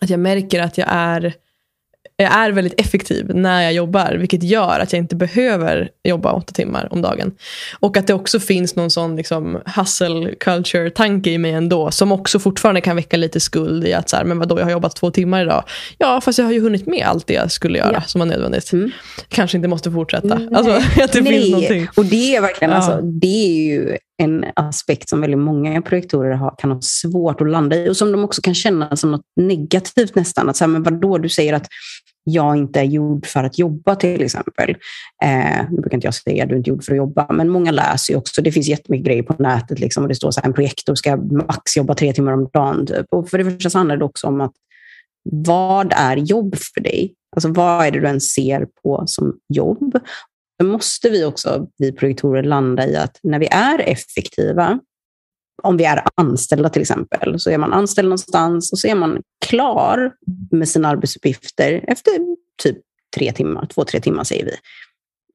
[0.00, 1.34] att jag märker att jag är
[2.16, 6.52] jag är väldigt effektiv när jag jobbar, vilket gör att jag inte behöver jobba åtta
[6.52, 7.32] timmar om dagen.
[7.80, 12.38] Och att det också finns någon sån liksom, hustle culture-tanke i mig ändå, som också
[12.38, 15.10] fortfarande kan väcka lite skuld i att så här, men vadå, jag har jobbat två
[15.10, 15.64] timmar idag.
[15.98, 18.02] Ja, fast jag har ju hunnit med allt det jag skulle göra ja.
[18.02, 18.72] som var nödvändigt.
[18.72, 18.90] Mm.
[19.28, 20.40] Kanske inte måste fortsätta.
[20.54, 20.72] Alltså,
[21.02, 21.32] att det Nej.
[21.32, 21.88] finns någonting.
[21.96, 22.76] Och det är verkligen, ja.
[22.76, 27.50] alltså, det är ju en aspekt som väldigt många projektorer har, kan ha svårt att
[27.50, 30.48] landa i och som de också kan känna som något negativt nästan.
[30.48, 31.66] Att så här, men vadå, du säger att
[32.24, 34.70] jag inte är gjord för att jobba till exempel.
[35.24, 37.48] Eh, nu brukar inte jag säga att du är inte gjord för att jobba, men
[37.48, 38.42] många läser ju också.
[38.42, 41.76] Det finns jättemycket grejer på nätet liksom, och det står att en projektor ska max
[41.76, 42.86] jobba tre timmar om dagen.
[42.86, 43.06] Typ.
[43.10, 44.52] Och för det första så handlar det också om att
[45.30, 47.14] vad är jobb för dig?
[47.36, 49.98] Alltså vad är det du ens ser på som jobb?
[50.58, 54.78] Då måste vi också, vi projektorer, landa i att när vi är effektiva,
[55.62, 59.22] om vi är anställda till exempel, så är man anställd någonstans och så är man
[59.46, 60.12] klar
[60.50, 62.12] med sina arbetsuppgifter efter
[62.62, 62.78] typ
[63.16, 64.52] tre timmar, två, tre timmar säger vi.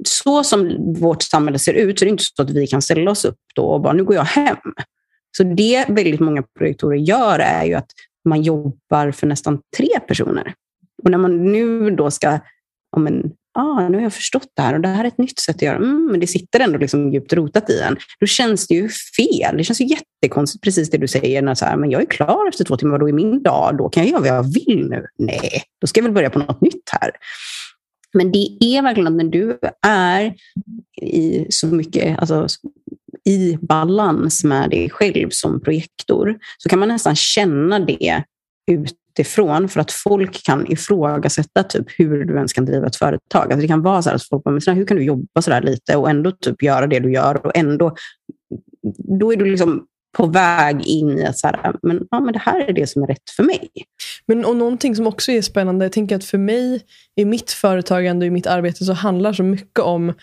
[0.06, 3.12] Så som vårt samhälle ser ut så är det inte så att vi kan ställa
[3.12, 4.58] oss upp då och bara, nu går jag hem.
[5.38, 7.92] Så det väldigt många projektorer gör är ju att
[8.26, 10.54] man jobbar för nästan tre personer.
[11.04, 12.40] Och när man nu då ska
[12.96, 15.40] om en, ah, nu har jag förstått det här och det här är ett nytt
[15.40, 17.98] sätt att göra, mm, men det sitter ändå liksom djupt rotat i en.
[18.20, 19.58] Då känns det ju fel.
[19.58, 22.50] Det känns ju jättekonstigt, precis det du säger, när så här, men jag är klar
[22.50, 25.06] efter två timmar, då är min dag, då kan jag göra vad jag vill nu.
[25.18, 27.12] Nej, då ska jag väl börja på något nytt här.
[28.14, 30.34] Men det är verkligen att när du är
[31.02, 32.48] i så mycket, alltså,
[33.26, 38.24] i balans med dig själv som projektor, så kan man nästan känna det
[38.72, 43.44] ut utifrån för att folk kan ifrågasätta typ hur du ens kan driva ett företag.
[43.44, 45.96] Alltså det kan vara så att folk bara, hur kan du jobba så där lite
[45.96, 47.96] och ändå typ göra det du gör och ändå,
[49.20, 49.86] då är du liksom
[50.18, 53.04] på väg in i att så här, men, ja, men det här är det som
[53.04, 53.70] är rätt för mig.
[54.26, 56.82] Men och någonting som också är spännande, jag tänker att för mig
[57.16, 60.14] i mitt företagande och i mitt arbete så handlar så mycket om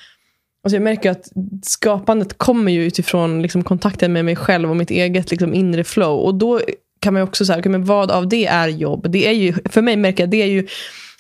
[0.63, 1.29] Alltså jag märker att
[1.63, 6.21] skapandet kommer ju utifrån liksom kontakten med mig själv och mitt eget liksom inre flow.
[6.21, 6.61] Och då
[7.01, 9.11] kan man också säga, okay, men vad av det är jobb?
[9.11, 10.67] Det är ju, för mig märker jag det är ju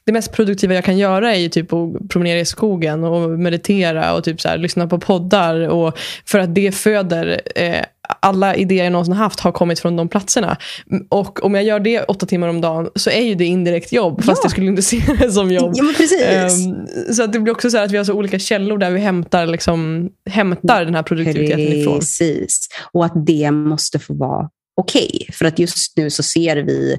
[0.06, 4.14] det mest produktiva jag kan göra är ju typ att promenera i skogen och meditera
[4.14, 5.68] och typ så här, lyssna på poddar.
[5.68, 7.84] Och för att det föder eh,
[8.20, 10.56] alla idéer jag någonsin haft har kommit från de platserna.
[11.08, 14.24] Och om jag gör det åtta timmar om dagen så är ju det indirekt jobb.
[14.24, 14.44] Fast ja.
[14.44, 15.72] jag skulle inte se det som jobb.
[15.74, 16.66] Ja, precis.
[16.66, 19.00] Um, så att det blir också så att vi har så olika källor där vi
[19.00, 21.80] hämtar, liksom, hämtar den här produktiviteten precis.
[21.80, 21.98] ifrån.
[21.98, 22.68] Precis.
[22.92, 25.10] Och att det måste få vara okej.
[25.12, 25.32] Okay.
[25.32, 26.98] För att just nu så ser vi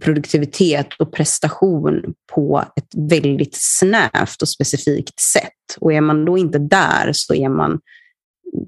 [0.00, 5.78] produktivitet och prestation på ett väldigt snävt och specifikt sätt.
[5.80, 7.80] Och är man då inte där så är man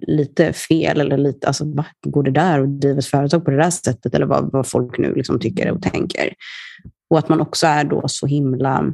[0.07, 1.65] lite fel eller lite, alltså
[2.07, 5.15] går det där och driver företag på det där sättet eller vad, vad folk nu
[5.15, 6.35] liksom tycker och tänker.
[7.11, 8.93] Och att man också är då så himla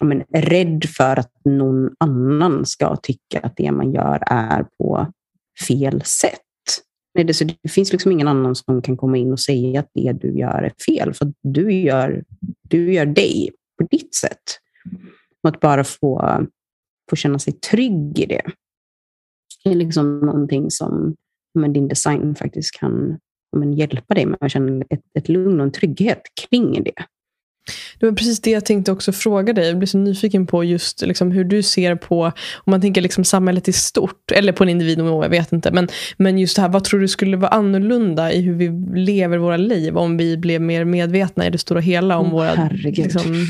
[0.00, 5.12] men, rädd för att någon annan ska tycka att det man gör är på
[5.68, 6.40] fel sätt.
[7.14, 9.90] Nej, det, så det finns liksom ingen annan som kan komma in och säga att
[9.94, 12.24] det du gör är fel, för du gör,
[12.62, 14.42] du gör dig på ditt sätt.
[15.42, 16.46] Och att bara få,
[17.10, 18.42] få känna sig trygg i det.
[19.64, 21.16] Det är liksom någonting som
[21.54, 23.18] men din design faktiskt kan
[23.56, 27.04] men, hjälpa dig med att känna ett, ett lugn och en trygghet kring det.
[27.98, 29.66] Det var precis det jag tänkte också fråga dig.
[29.66, 33.24] Jag blir så nyfiken på just liksom hur du ser på, om man tänker liksom
[33.24, 35.72] samhället i stort, eller på en individnivå, jag vet inte.
[35.72, 38.68] Men, men just det här, vad tror du skulle vara annorlunda i hur vi
[39.00, 42.70] lever våra liv om vi blev mer medvetna i det stora hela om oh, våra
[42.72, 43.46] liksom,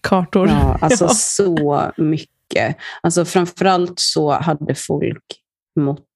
[0.00, 0.48] kartor?
[0.48, 1.14] Ja, alltså ja.
[1.14, 2.76] så mycket.
[3.00, 5.24] Alltså framförallt så hade folk
[5.80, 6.06] mått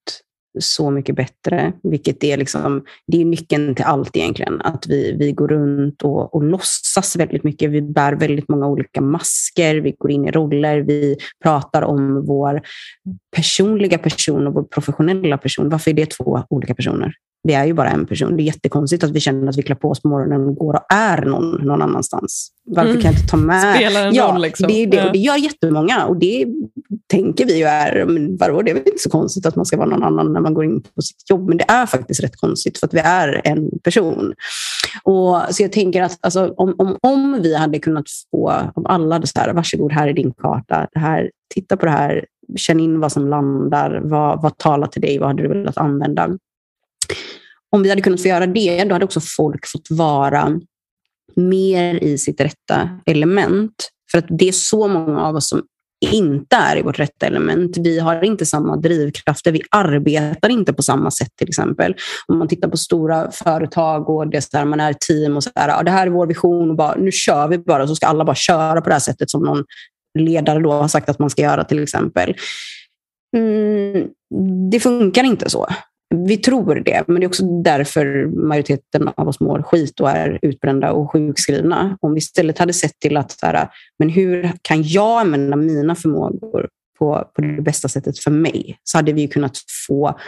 [0.59, 1.72] så mycket bättre.
[1.82, 4.61] Vilket är, liksom, det är nyckeln till allt egentligen.
[4.61, 7.70] Att vi, vi går runt och, och låtsas väldigt mycket.
[7.70, 9.76] Vi bär väldigt många olika masker.
[9.76, 10.80] Vi går in i roller.
[10.80, 12.61] Vi pratar om vår
[13.36, 15.68] personliga person och vår professionella person.
[15.68, 17.14] Varför är det två olika personer?
[17.43, 18.36] Vi är ju bara en person.
[18.36, 20.74] Det är jättekonstigt att vi känner att vi klär på oss på morgonen och går
[20.74, 22.51] och är någon någon annanstans.
[22.64, 23.03] Varför mm.
[23.03, 23.76] kan jag inte ta med...
[23.76, 24.43] Spelar en ja, roll.
[24.43, 24.68] Liksom.
[24.68, 26.07] Det, det, och det gör jättemånga.
[26.07, 26.47] Och det
[27.07, 29.76] tänker vi ju är, men vadå, det är väl inte så konstigt att man ska
[29.76, 31.49] vara någon annan när man går in på sitt jobb.
[31.49, 34.34] Men det är faktiskt rätt konstigt för att vi är en person.
[35.03, 39.14] Och, så jag tänker att alltså, om, om, om vi hade kunnat få, om alla
[39.14, 40.86] hade så här, varsågod, här är din karta.
[40.93, 42.24] Det här, titta på det här,
[42.57, 46.28] känn in vad som landar, vad, vad talar till dig, vad hade du velat använda?
[47.72, 50.61] Om vi hade kunnat få göra det, då hade också folk fått vara
[51.36, 53.90] mer i sitt rätta element.
[54.11, 55.62] För att det är så många av oss som
[56.12, 57.76] inte är i vårt rätta element.
[57.76, 59.52] Vi har inte samma drivkrafter.
[59.52, 61.94] Vi arbetar inte på samma sätt till exempel.
[62.26, 65.50] Om man tittar på stora företag och det där, man är ett team och så
[65.54, 68.06] där, ja, det här är vår vision och bara, nu kör vi bara så ska
[68.06, 69.64] alla bara köra på det här sättet som någon
[70.18, 72.34] ledare då har sagt att man ska göra till exempel.
[73.36, 74.08] Mm,
[74.70, 75.66] det funkar inte så.
[76.14, 80.38] Vi tror det, men det är också därför majoriteten av oss mår skit och är
[80.42, 81.98] utbrända och sjukskrivna.
[82.00, 85.94] Om vi istället hade sett till att så här, men hur kan jag använda mina
[85.94, 88.78] förmågor på, på det bästa sättet för mig?
[88.84, 89.58] Så hade vi kunnat
[89.88, 90.18] få...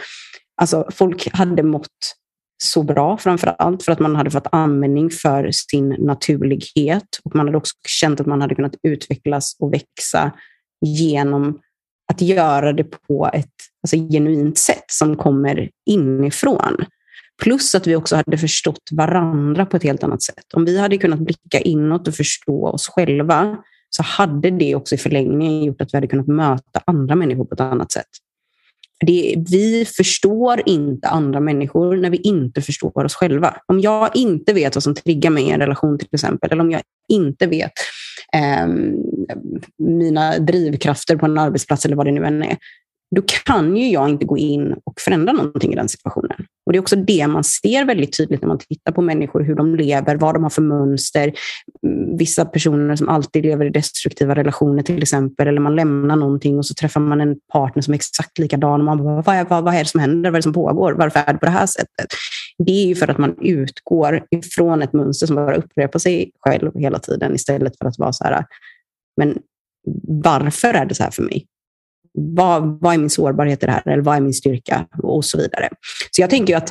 [0.61, 1.87] Alltså, folk hade mått
[2.63, 7.47] så bra framför allt för att man hade fått användning för sin naturlighet och man
[7.47, 10.31] hade också känt att man hade kunnat utvecklas och växa
[10.85, 11.59] genom
[12.13, 13.49] att göra det på ett
[13.83, 16.85] alltså, genuint sätt som kommer inifrån.
[17.43, 20.53] Plus att vi också hade förstått varandra på ett helt annat sätt.
[20.53, 23.57] Om vi hade kunnat blicka inåt och förstå oss själva
[23.89, 27.53] så hade det också i förlängningen gjort att vi hade kunnat möta andra människor på
[27.53, 28.07] ett annat sätt.
[29.05, 33.55] Det, vi förstår inte andra människor när vi inte förstår oss själva.
[33.65, 36.71] Om jag inte vet vad som triggar mig i en relation till exempel, eller om
[36.71, 37.71] jag inte vet
[38.33, 38.67] eh,
[39.77, 42.57] mina drivkrafter på en arbetsplats eller vad det nu än är,
[43.15, 46.37] då kan ju jag inte gå in och förändra någonting i den situationen.
[46.65, 49.55] Och Det är också det man ser väldigt tydligt när man tittar på människor, hur
[49.55, 51.33] de lever, vad de har för mönster.
[51.87, 56.57] Mm, vissa personer som alltid lever i destruktiva relationer till exempel, eller man lämnar någonting
[56.57, 59.45] och så träffar man en partner som är exakt likadan och man bara, vad är,
[59.45, 60.29] vad, vad är det som händer?
[60.29, 60.93] Vad är det som pågår?
[60.93, 62.07] Varför är det på det här sättet?
[62.57, 66.71] Det är ju för att man utgår ifrån ett mönster som bara upprepar sig själv
[66.75, 68.45] hela tiden istället för att vara så här,
[69.17, 69.37] men
[70.07, 71.47] varför är det så här för mig?
[72.13, 73.87] vad, vad är min sårbarhet i det här?
[73.87, 74.87] Eller vad är min styrka?
[74.97, 75.69] Och så vidare.
[76.11, 76.69] Så jag tänker att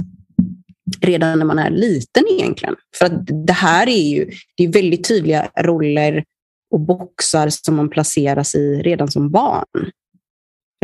[1.01, 2.77] redan när man är liten egentligen.
[2.99, 6.25] För att det här är ju det är väldigt tydliga roller
[6.71, 9.91] och boxar som man placeras i redan som barn.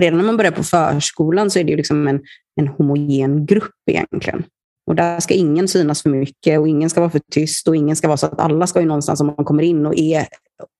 [0.01, 2.21] Redan när man börjar på förskolan så är det ju liksom en,
[2.61, 4.45] en homogen grupp egentligen.
[4.89, 7.97] Och där ska ingen synas för mycket och ingen ska vara för tyst och ingen
[7.97, 10.27] ska vara så att alla ska ju någonstans om man kommer in och är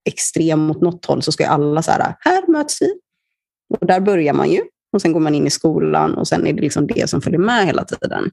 [0.09, 2.95] extrem mot något håll så ska alla så här, här möts vi,
[3.79, 4.61] och där börjar man ju.
[4.93, 7.39] Och sen går man in i skolan och sen är det liksom det som följer
[7.39, 8.31] med hela tiden.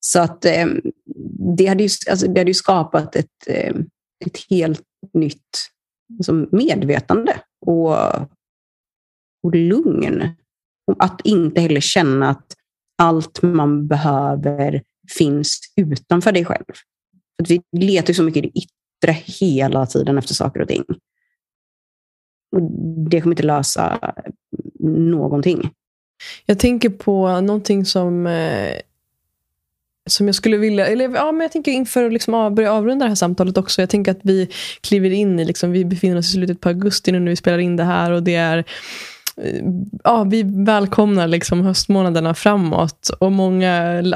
[0.00, 0.66] Så att eh,
[1.56, 3.74] det, hade ju, alltså, det hade ju skapat ett, eh,
[4.26, 4.82] ett helt
[5.14, 5.58] nytt
[6.18, 7.36] alltså medvetande
[7.66, 7.96] och,
[9.42, 10.22] och lugn.
[10.98, 12.56] Att inte heller känna att
[12.98, 14.82] allt man behöver
[15.18, 16.64] finns utanför dig själv.
[17.42, 20.84] Att vi letar så mycket i det yttre hela tiden efter saker och ting.
[22.56, 22.62] Och
[23.10, 24.14] det kommer inte lösa
[24.80, 25.70] någonting.
[26.46, 28.76] Jag tänker på någonting som eh,
[30.06, 33.04] som jag skulle vilja, eller ja, men jag tänker inför att liksom av, börja avrunda
[33.04, 33.82] det här samtalet också.
[33.82, 34.48] Jag tänker att vi
[34.80, 37.58] kliver in i, liksom, vi befinner oss i slutet på augusti nu när vi spelar
[37.58, 38.64] in det här och det är
[40.04, 43.72] Ja, vi välkomnar liksom höstmånaderna framåt och många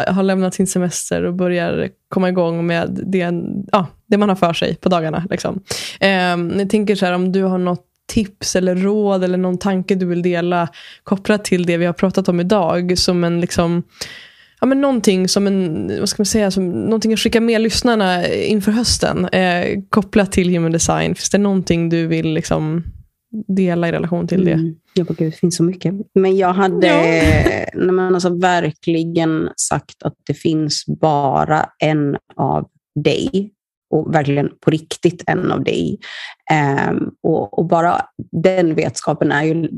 [0.09, 3.33] har lämnat sin semester och börjar komma igång med det,
[3.73, 5.27] ja, det man har för sig på dagarna.
[5.31, 5.61] Liksom.
[6.01, 9.95] Eh, jag tänker så här, om du har något tips eller råd eller någon tanke
[9.95, 10.69] du vill dela
[11.03, 13.83] kopplat till det vi har pratat om idag som en liksom
[14.61, 18.29] ja, men någonting som en, vad ska man säga, som någonting att skicka med lyssnarna
[18.29, 21.14] inför hösten eh, kopplat till human design?
[21.14, 22.85] Finns det någonting du vill liksom
[23.49, 24.53] dela i relation till det?
[24.53, 24.74] Mm.
[24.95, 25.95] Ja, gud, det finns så mycket.
[26.14, 26.87] Men jag hade
[27.74, 27.93] ja.
[27.93, 32.68] man alltså verkligen sagt att det finns bara en av
[33.05, 33.53] dig
[33.91, 35.99] och verkligen på riktigt en av dig.
[36.91, 39.68] Um, och, och, bara den vetskapen är ju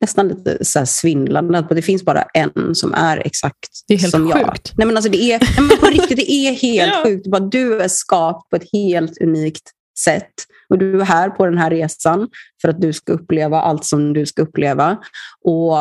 [0.00, 1.58] nästan lite så svindlande.
[1.58, 4.38] Att det finns bara en som är exakt det är helt som sjukt.
[4.40, 4.58] jag.
[4.76, 7.02] Nej, men alltså det är, nej, men på riktigt, det är helt ja.
[7.04, 7.26] sjukt.
[7.26, 10.32] Bara du är skapt på ett helt unikt sätt.
[10.68, 12.28] Och du är här på den här resan
[12.64, 14.98] för att du ska uppleva allt som du ska uppleva.
[15.40, 15.76] Och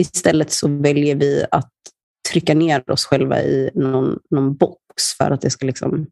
[0.00, 1.70] istället så väljer vi att
[2.32, 4.78] trycka ner oss själva i någon, någon box
[5.18, 6.06] för att det ska liksom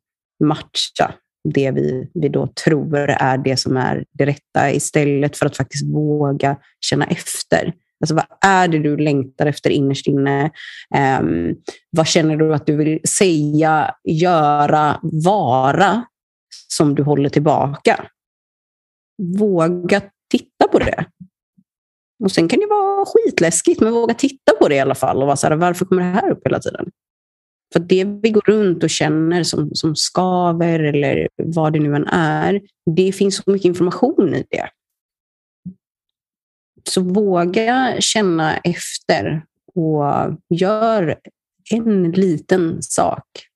[0.44, 1.14] matcha
[1.54, 5.86] det vi, vi då tror är det som är det rätta istället för att faktiskt
[5.86, 7.72] våga känna efter.
[8.00, 10.50] Alltså, vad är det du längtar efter innerst inne?
[11.20, 11.56] Um,
[11.90, 16.04] vad känner du att du vill säga, göra, vara
[16.68, 18.04] som du håller tillbaka?
[19.18, 21.06] Våga titta på det.
[22.24, 25.26] Och Sen kan det vara skitläskigt, men våga titta på det i alla fall och
[25.26, 26.90] vara så här, varför kommer det här upp hela tiden?
[27.72, 32.06] För det vi går runt och känner som, som skaver eller vad det nu än
[32.06, 32.60] är,
[32.96, 34.70] det finns så mycket information i det.
[36.88, 39.44] Så våga känna efter
[39.74, 40.04] och
[40.54, 41.18] gör
[41.70, 43.47] en liten sak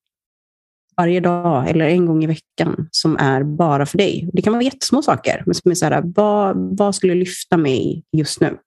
[0.97, 4.29] varje dag eller en gång i veckan som är bara för dig.
[4.33, 8.03] Det kan vara jättesmå saker, men som är så här, vad, vad skulle lyfta mig
[8.17, 8.57] just nu?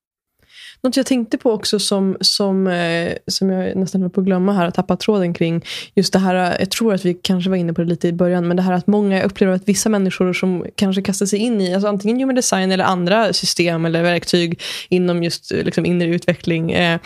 [0.87, 4.53] Något jag tänkte på också som, som, eh, som jag nästan höll på att glömma
[4.53, 5.65] här, att tappa tråden kring.
[5.95, 8.13] Just det här, eh, jag tror att vi kanske var inne på det lite i
[8.13, 11.61] början, men det här att många upplever att vissa människor som kanske kastar sig in
[11.61, 16.09] i alltså antingen human design eller andra system eller verktyg inom just eh, liksom, inre
[16.09, 16.73] utveckling.
[16.73, 17.01] Eh,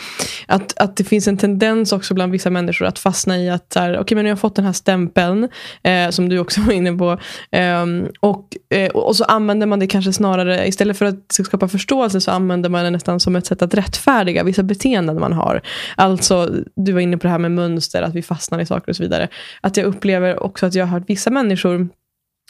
[0.45, 3.99] att, att det finns en tendens också bland vissa människor att fastna i att okej,
[3.99, 5.49] okay, men jag har fått den här stämpeln,
[5.83, 7.17] eh, som du också var inne på,
[7.51, 7.85] Eh,
[8.19, 12.31] och, eh, och så använder man det kanske snarare, istället för att skapa förståelse så
[12.31, 15.61] använder man det nästan som ett sätt att rättfärdiga vissa beteenden man har.
[15.95, 18.95] Alltså, du var inne på det här med mönster, att vi fastnar i saker och
[18.95, 19.27] så vidare.
[19.61, 21.89] Att jag upplever också att jag har hört vissa människor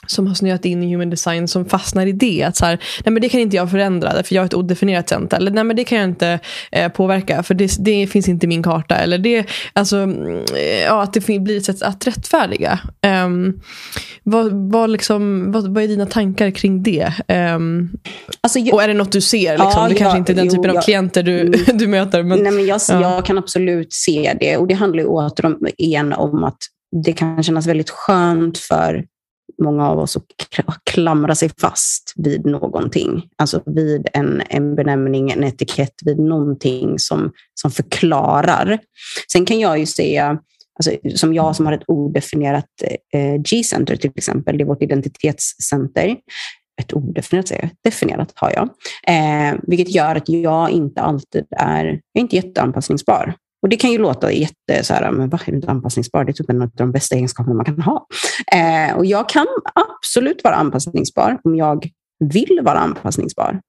[0.08, 2.44] som har snöat in i human design som fastnar i det.
[2.44, 5.10] Att så här, nej men det kan inte jag förändra för jag är ett odefinierat
[5.10, 5.38] center.
[5.38, 6.40] Eller nej men det kan jag inte
[6.72, 8.96] eh, påverka för det, det, finns inte i min karta.
[8.96, 10.44] Eller det, alltså, mm,
[10.86, 12.80] ja, att det blir ett sätt att rättfärdiga.
[13.26, 13.62] Um,
[14.24, 17.14] vad, vad, liksom, vad, vad är dina tankar kring det?
[17.28, 17.90] Um,
[18.42, 19.52] alltså jag, och är det något du ser?
[19.52, 19.72] Liksom?
[19.76, 21.60] Ja, det kanske inte är den jo, typen av klienter du, mm.
[21.74, 22.24] du möter.
[22.24, 23.02] Men, nej, men jag, ja.
[23.02, 24.58] jag kan absolut se det.
[24.58, 26.58] Och det handlar ju återigen om att
[27.06, 29.06] det kan kännas väldigt skönt för
[29.62, 30.26] många av oss att
[30.84, 33.24] klamra sig fast vid någonting.
[33.38, 38.80] Alltså vid en, en benämning, en etikett, vid någonting som, som förklarar.
[39.32, 40.40] Sen kan jag ju säga,
[40.80, 42.66] alltså, som jag som har ett odefinierat
[43.14, 46.18] eh, G-center till exempel, det är vårt identitetscenter.
[46.82, 48.70] Ett odefinierat säger jag, definierat har jag.
[49.08, 53.36] Eh, vilket gör att jag inte alltid är, jag är inte jätteanpassningsbar.
[53.62, 56.26] Och Det kan ju låta jätte, så här, men vad är inte anpassningsbar?
[56.26, 58.08] Det är typ en av de bästa egenskaperna man kan ha.
[58.54, 61.90] Eh, och jag kan absolut vara anpassningsbar om jag
[62.20, 63.62] vill vara anpassningsbar.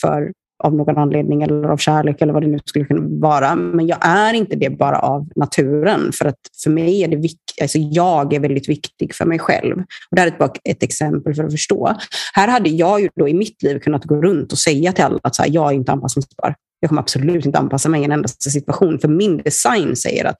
[0.00, 0.32] För
[0.64, 3.54] av någon anledning eller av kärlek eller vad det nu skulle kunna vara.
[3.54, 6.12] Men jag är inte det bara av naturen.
[6.12, 9.76] För att för mig är det viktigt, alltså jag är väldigt viktig för mig själv.
[9.78, 11.96] Och det här är bara ett exempel för att förstå.
[12.34, 15.18] Här hade jag ju då i mitt liv kunnat gå runt och säga till alla
[15.22, 16.54] att så här, jag är inte anpassningsbar.
[16.80, 20.36] Jag kommer absolut inte anpassa mig i en enda situation, för min design säger att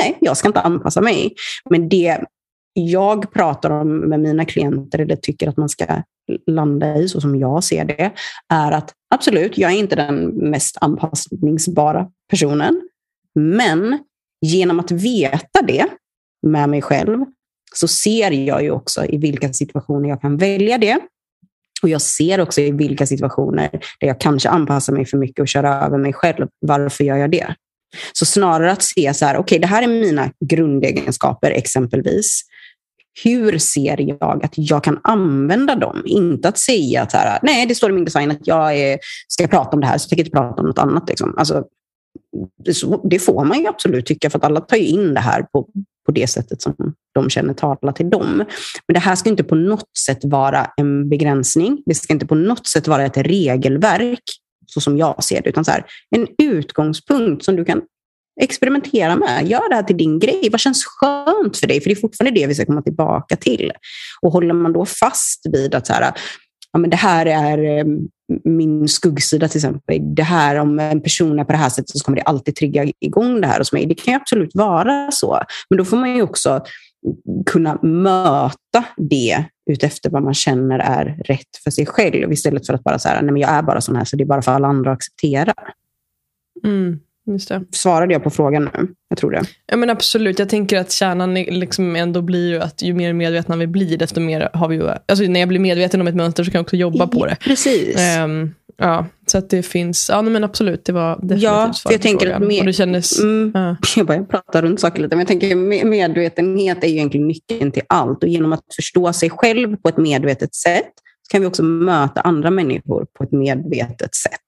[0.00, 1.34] nej, jag ska inte anpassa mig.
[1.70, 2.20] Men det
[2.72, 5.86] jag pratar om med mina klienter, eller tycker att man ska
[6.46, 8.12] landa i, så som jag ser det,
[8.48, 12.88] är att absolut, jag är inte den mest anpassningsbara personen.
[13.34, 13.98] Men
[14.40, 15.86] genom att veta det
[16.46, 17.24] med mig själv
[17.74, 20.98] så ser jag ju också i vilka situationer jag kan välja det
[21.82, 23.70] och jag ser också i vilka situationer
[24.00, 26.46] där jag kanske anpassar mig för mycket och kör över mig själv.
[26.60, 27.54] Varför gör jag det?
[28.12, 32.42] Så snarare att se så här, okej, okay, det här är mina grundegenskaper exempelvis.
[33.24, 36.02] Hur ser jag att jag kan använda dem?
[36.06, 38.98] Inte att säga att här, nej, det står i min design att jag är,
[39.28, 41.08] ska prata om det här, så jag tänker inte prata om något annat.
[41.08, 41.34] Liksom.
[41.38, 41.64] Alltså,
[43.04, 45.68] det får man ju absolut tycka, för att alla tar ju in det här på,
[46.06, 46.74] på det sättet som
[47.14, 48.36] de känner talar till dem.
[48.88, 51.82] Men det här ska inte på något sätt vara en begränsning.
[51.86, 54.22] Det ska inte på något sätt vara ett regelverk,
[54.66, 55.84] så som jag ser det, utan så här,
[56.16, 57.82] en utgångspunkt som du kan
[58.40, 59.46] experimentera med.
[59.48, 60.48] Gör det här till din grej.
[60.50, 61.80] Vad känns skönt för dig?
[61.80, 63.72] För det är fortfarande det vi ska komma tillbaka till.
[64.22, 66.12] Och håller man då fast vid att så här,
[66.76, 67.84] ja, men det här är eh,
[68.44, 70.14] min skuggsida till exempel.
[70.14, 72.92] Det här, om en person är på det här sättet så kommer det alltid trigga
[73.00, 73.86] igång det här hos mig.
[73.86, 75.40] Det kan ju absolut vara så.
[75.70, 76.64] Men då får man ju också
[77.46, 82.84] kunna möta det utefter vad man känner är rätt för sig själv istället för att
[82.84, 84.92] bara säga nej jag är bara sån här så det är bara för alla andra
[84.92, 85.54] att acceptera.
[86.64, 87.00] Mm.
[87.72, 88.88] Svarade jag på frågan nu?
[89.08, 89.42] Jag tror det.
[89.66, 90.38] Ja, men absolut.
[90.38, 94.50] Jag tänker att kärnan liksom ändå blir att ju mer medvetna vi blir, desto mer
[94.52, 94.88] har vi ju...
[94.88, 97.36] Alltså när jag blir medveten om ett mönster så kan jag också jobba på det.
[97.40, 97.96] Precis.
[98.24, 100.08] Um, ja, så att det finns...
[100.12, 100.84] Ja, men absolut.
[100.84, 102.42] Det var definitivt ja, svar jag tänker frågan.
[102.42, 103.20] Att med, Och det kändes...
[103.20, 103.76] Mm, ja.
[103.96, 107.82] Jag börjar prata runt saker lite, men jag tänker medvetenhet är ju egentligen nyckeln till
[107.86, 108.22] allt.
[108.22, 110.92] Och genom att förstå sig själv på ett medvetet sätt
[111.22, 114.40] så kan vi också möta andra människor på ett medvetet sätt.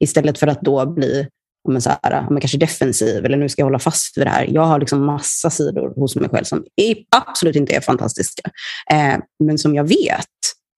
[0.00, 1.28] Istället för att då bli
[1.68, 4.46] men så här, men kanske defensiv eller nu ska jag hålla fast vid det här.
[4.50, 8.50] Jag har liksom massa sidor hos mig själv som är, absolut inte är fantastiska.
[8.90, 10.26] Eh, men som jag vet.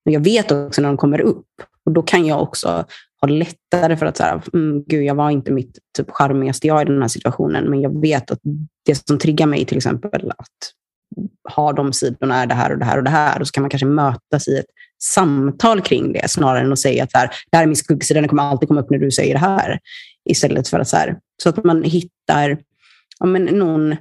[0.04, 1.46] Men jag vet också när de kommer upp.
[1.86, 2.84] Och Då kan jag också
[3.20, 6.84] ha lättare för att säga, mm, gud, jag var inte mitt typ, charmigaste jag i
[6.84, 7.64] den här situationen.
[7.70, 8.38] Men jag vet att
[8.84, 10.72] det som triggar mig till exempel att
[11.54, 13.40] ha de sidorna är det här och det här och det här.
[13.40, 14.66] Och så kan man kanske mötas i ett
[15.02, 18.28] samtal kring det snarare än att säga att här, det här är min skuggsida, den
[18.28, 19.78] kommer alltid komma upp när du säger det här.
[20.26, 22.58] Istället för att så här, så att man hittar
[23.18, 23.96] ja, men någon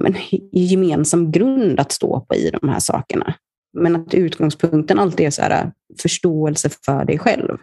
[0.00, 0.14] men,
[0.52, 3.34] gemensam grund att stå på i de här sakerna.
[3.78, 5.72] Men att utgångspunkten alltid är så här,
[6.02, 7.58] förståelse för dig själv.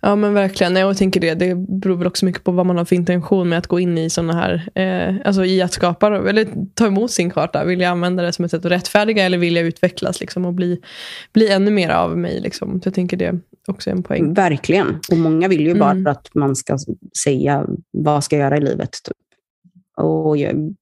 [0.00, 1.34] Ja men verkligen, jag tänker det.
[1.34, 3.98] Det beror väl också mycket på vad man har för intention med att gå in
[3.98, 7.64] i sådana här, eh, alltså i att skapa, eller ta emot sin karta.
[7.64, 10.54] Vill jag använda det som ett sätt att rättfärdiga eller vill jag utvecklas liksom, och
[10.54, 10.80] bli,
[11.32, 12.40] bli ännu mer av mig?
[12.40, 12.80] Liksom.
[12.80, 14.34] Så jag tänker det också en poäng.
[14.34, 15.00] Verkligen.
[15.10, 16.06] Och många vill ju bara mm.
[16.06, 16.78] att man ska
[17.24, 18.90] säga vad ska jag göra i livet.
[19.04, 19.16] Typ.
[19.96, 20.74] Och jag,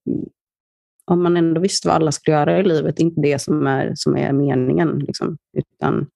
[1.04, 4.16] om man ändå visste vad alla skulle göra i livet, inte det som är, som
[4.16, 6.06] är meningen, liksom, utan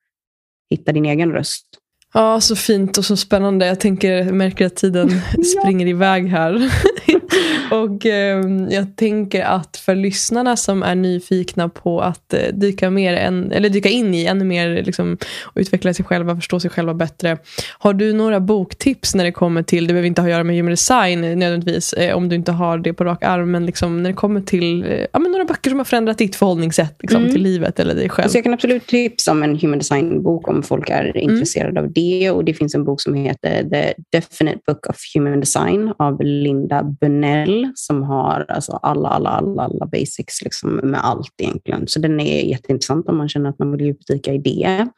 [0.71, 1.67] hitta din egen röst.
[2.13, 3.67] Ja, så fint och så spännande.
[3.67, 5.11] Jag tänker, jag märker att tiden
[5.61, 6.73] springer iväg här.
[7.71, 13.15] och eh, jag tänker att för lyssnarna som är nyfikna på att eh, dyka, mer
[13.15, 16.95] en, eller dyka in i ännu mer liksom, och utveckla sig själva, förstå sig själva
[16.95, 17.39] bättre.
[17.79, 20.57] Har du några boktips när det kommer till, det behöver inte ha att göra med
[20.57, 24.11] human design nödvändigtvis, eh, om du inte har det på rak arm, men liksom, när
[24.11, 27.33] det kommer till eh, ja, men några böcker som har förändrat ditt förhållningssätt liksom, mm.
[27.33, 28.29] till livet eller dig själv.
[28.29, 31.31] Så jag kan absolut tipsa om en human design-bok om folk är mm.
[31.31, 32.31] intresserade av det.
[32.31, 36.83] Och Det finns en bok som heter The Definite Book of Human Design av Linda
[37.25, 41.89] Bunnell som har alltså alla, alla, alla, alla basics liksom med allt egentligen.
[41.89, 44.89] Så den är jätteintressant om man känner att man vill djupdyka i det.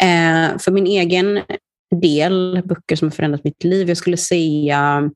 [0.00, 1.40] Eh, för min egen
[2.00, 5.10] del, böcker som har förändrat mitt liv, jag skulle säga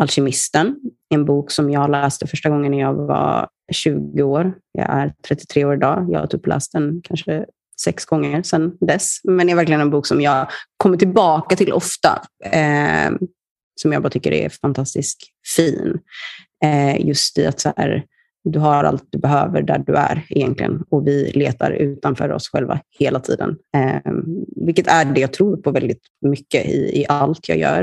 [0.00, 0.76] Alkemisten,
[1.14, 4.52] en bok som jag läste första gången när jag var 20 år.
[4.72, 6.06] Jag är 33 år idag.
[6.10, 7.44] Jag har typ läst den kanske
[7.84, 9.20] sex gånger sedan dess.
[9.24, 10.46] Men det är verkligen en bok som jag
[10.76, 12.22] kommer tillbaka till ofta.
[12.44, 13.10] Eh,
[13.74, 15.22] som jag bara tycker är fantastiskt
[15.56, 15.98] fin.
[16.64, 18.04] Eh, just i att så här,
[18.44, 22.80] du har allt du behöver där du är egentligen och vi letar utanför oss själva
[22.98, 23.56] hela tiden.
[23.76, 24.12] Eh,
[24.66, 27.82] vilket är det jag tror på väldigt mycket i, i allt jag gör.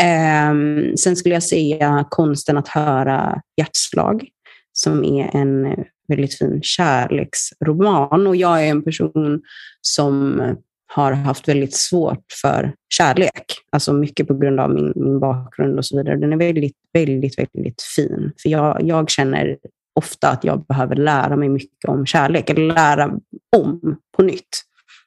[0.00, 0.54] Eh,
[0.96, 4.28] sen skulle jag säga konsten att höra hjärtslag
[4.72, 8.26] som är en väldigt fin kärleksroman.
[8.26, 9.42] Och jag är en person
[9.80, 10.42] som
[10.86, 13.44] har haft väldigt svårt för kärlek.
[13.70, 16.16] Alltså mycket på grund av min, min bakgrund och så vidare.
[16.16, 18.32] Den är väldigt, väldigt, väldigt fin.
[18.42, 19.56] För jag, jag känner
[19.94, 23.18] ofta att jag behöver lära mig mycket om kärlek, eller lära
[23.56, 24.48] om på nytt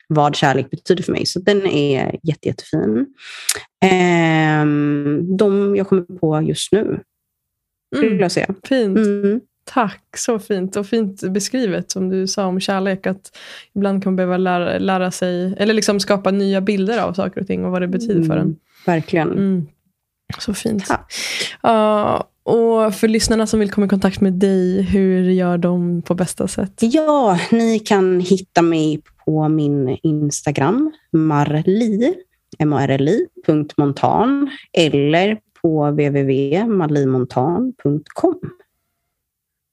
[0.08, 1.26] vad kärlek betyder för mig.
[1.26, 3.06] Så den är jätte, jättefin.
[3.84, 4.66] Eh,
[5.38, 7.00] de jag kommer på just nu,
[7.96, 8.22] skulle mm.
[8.22, 8.56] jag säga.
[8.64, 8.98] Fint.
[8.98, 9.42] Mm.
[9.74, 10.76] Tack, så fint.
[10.76, 13.08] Och fint beskrivet som du sa om kärlek.
[13.08, 13.38] Att
[13.76, 17.48] ibland kan man behöva lära, lära sig, eller liksom skapa nya bilder av saker och
[17.48, 18.42] ting och vad det betyder för en.
[18.42, 18.56] Mm,
[18.86, 19.32] verkligen.
[19.32, 19.68] Mm.
[20.40, 20.88] Så fint.
[20.88, 21.14] Tack.
[21.68, 26.16] Uh, och för lyssnarna som vill komma i kontakt med dig, hur gör de på
[26.16, 26.74] bästa sätt?
[26.80, 32.14] Ja, ni kan hitta mig på min Instagram, marli,
[32.66, 38.40] marli.montan eller på www.malimontan.com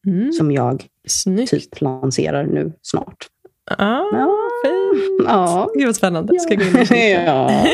[0.06, 0.32] mm.
[0.32, 1.50] som jag Snyggt.
[1.50, 3.26] typ lanserar nu snart.
[3.70, 4.36] Ah, ja.
[4.64, 5.26] fint.
[5.28, 5.70] Ja.
[5.74, 6.40] Gud vad spännande.
[6.40, 7.22] Ska jag gå in och kika?
[7.24, 7.66] ja.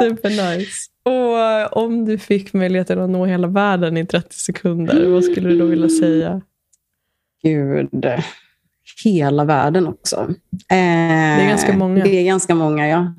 [0.00, 0.88] Supernice.
[1.02, 5.48] Och eh, om du fick möjligheten att nå hela världen i 30 sekunder, vad skulle
[5.48, 6.40] du då vilja säga?
[7.42, 8.06] Gud.
[9.04, 10.16] Hela världen också.
[10.16, 10.26] Eh,
[10.68, 12.04] det är ganska många.
[12.04, 13.14] Det är ganska många, ja.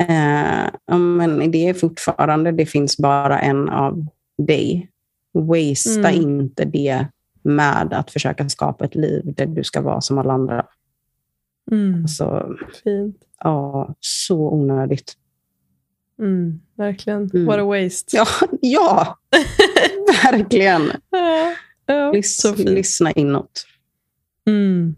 [0.00, 4.06] eh, men det är fortfarande, det finns bara en av
[4.38, 4.90] dig.
[5.40, 6.40] Wastea Mm.
[6.40, 7.06] inte det
[7.42, 10.66] med att försöka skapa ett liv där du ska vara som alla andra.
[11.72, 13.16] Mm, Så, fint.
[13.40, 15.12] ja, så onödigt.
[16.18, 17.30] Mm, verkligen.
[17.34, 17.46] Mm.
[17.46, 18.16] What a waste.
[18.16, 18.26] Ja,
[18.60, 19.18] ja
[20.24, 20.90] verkligen.
[21.10, 21.52] Ja,
[21.86, 23.66] ja, Lys, lyssna inåt.
[24.46, 24.94] Mm.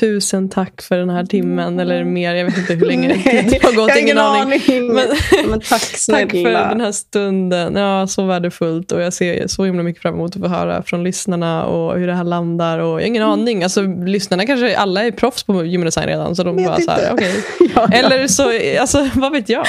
[0.00, 2.34] Tusen tack för den här timmen, eller mer.
[2.34, 3.88] Jag vet inte hur länge det har gått.
[3.88, 4.60] jag har ingen aning.
[4.94, 5.06] Men,
[5.48, 6.20] Men tack snälla.
[6.22, 7.74] tack för den här stunden.
[7.76, 8.92] Ja, så värdefullt.
[8.92, 12.06] Och jag ser så himla mycket fram emot att få höra från lyssnarna och hur
[12.06, 12.78] det här landar.
[12.78, 13.32] Och jag har ingen Mm.
[13.32, 13.62] aning.
[13.62, 16.36] Alltså, lyssnarna kanske alla är proffs på human design redan.
[16.36, 17.32] Så de Vet bara så här, okej.
[17.60, 19.66] Ja, ja, Eller så, alltså, vad vet jag?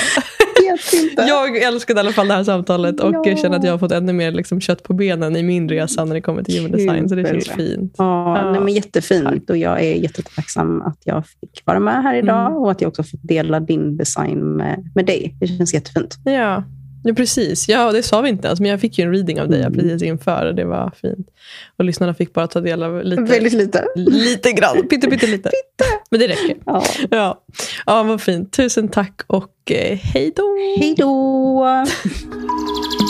[0.73, 1.21] Vet inte.
[1.21, 3.35] Jag älskade i alla fall det här samtalet och Ja.
[3.37, 6.13] känner att jag har fått ännu mer liksom, kött på benen i min resa när
[6.13, 7.09] det kommer till human design.
[7.09, 7.95] Så det känns fint.
[7.97, 8.51] Ja, Ja.
[8.51, 12.57] Nej, men jättefint och jag är jättetacksam att jag fick vara med här idag Mm.
[12.57, 15.35] och att jag också fått dela din design med, med dig.
[15.39, 16.15] Det känns jättefint.
[16.25, 16.63] Ja,
[17.05, 17.69] ja precis.
[17.69, 19.73] Ja, det sa vi inte ens, men jag fick ju en reading av dig Mm.
[19.73, 20.53] precis inför.
[20.53, 21.27] Det var fint.
[21.77, 23.85] Och lyssnarna fick bara ta del av lite, Väldigt lite.
[23.95, 24.87] lite grann.
[24.89, 25.49] Pytte, pytte lite.
[26.09, 26.57] Men det räcker.
[26.65, 26.83] Ja.
[27.11, 27.41] Ja.
[27.85, 28.53] ja, vad fint.
[28.53, 30.43] Tusen tack och eh, hej då.
[30.79, 31.85] Hej då!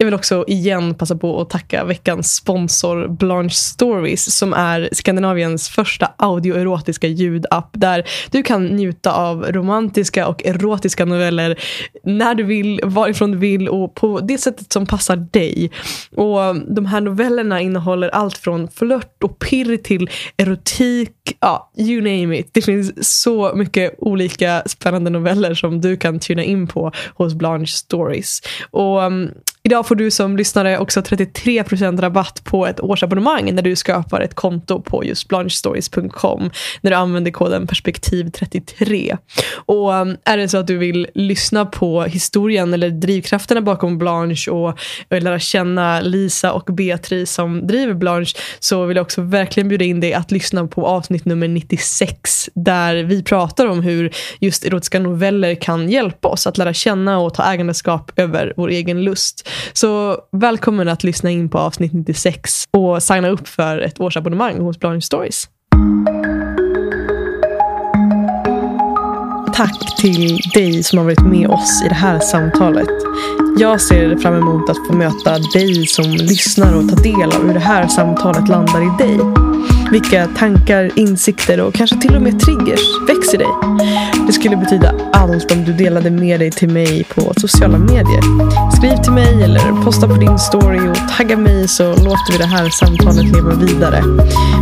[0.00, 5.68] Jag vill också igen passa på att tacka veckans sponsor Blanche Stories som är Skandinaviens
[5.68, 11.58] första audioerotiska ljudapp där du kan njuta av romantiska och erotiska noveller
[12.04, 15.70] när du vill, varifrån du vill och på det sättet som passar dig.
[16.16, 22.38] Och De här novellerna innehåller allt från flört och pirr till erotik, ja, you name
[22.38, 22.50] it.
[22.52, 27.72] Det finns så mycket olika spännande noveller som du kan tuna in på hos Blanche
[27.72, 28.40] Stories.
[28.70, 29.30] Och mm,
[29.68, 34.34] Idag får du som lyssnare också 33% rabatt på ett årsabonnemang när du skapar ett
[34.34, 36.50] konto på just blanchestories.com
[36.80, 39.18] när du använder koden perspektiv33.
[39.54, 44.50] Och um, är det så att du vill lyssna på historien eller drivkrafterna bakom Blanche
[44.50, 44.68] och,
[45.10, 49.84] och lära känna Lisa och Beatrice som driver Blanche så vill jag också verkligen bjuda
[49.84, 55.00] in dig att lyssna på avsnitt nummer 96 där vi pratar om hur just erotiska
[55.00, 59.48] noveller kan hjälpa oss att lära känna och ta ägandeskap över vår egen lust.
[59.72, 64.80] Så välkommen att lyssna in på avsnitt 96 och signa upp för ett årsabonnemang hos
[64.80, 65.48] Blanche Stories.
[69.54, 72.88] Tack till dig som har varit med oss i det här samtalet.
[73.58, 77.54] Jag ser fram emot att få möta dig som lyssnar och ta del av hur
[77.54, 79.20] det här samtalet landar i dig.
[79.92, 83.46] Vilka tankar, insikter och kanske till och med triggers väcks i dig.
[84.26, 88.22] Det skulle betyda allt om du delade med dig till mig på sociala medier.
[88.76, 92.46] Skriv till mig eller posta på din story och tagga mig så låter vi det
[92.46, 94.02] här samtalet leva vidare.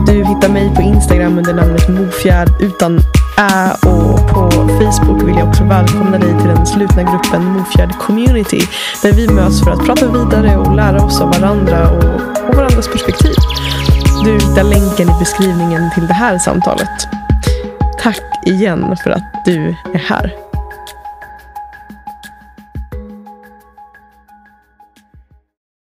[0.06, 3.00] Du hittar mig på Instagram under namnet Mofjärd utan
[3.38, 8.60] Ä och på Facebook vill jag också välkomna dig till den slutna gruppen Mofjärd Community
[9.02, 12.88] där vi möts för att prata vidare och lära oss av varandra och, och varandras
[12.88, 13.34] perspektiv.
[14.24, 17.08] Du hittar länken i beskrivningen till det här samtalet.
[17.98, 20.45] Tack igen för att du är här.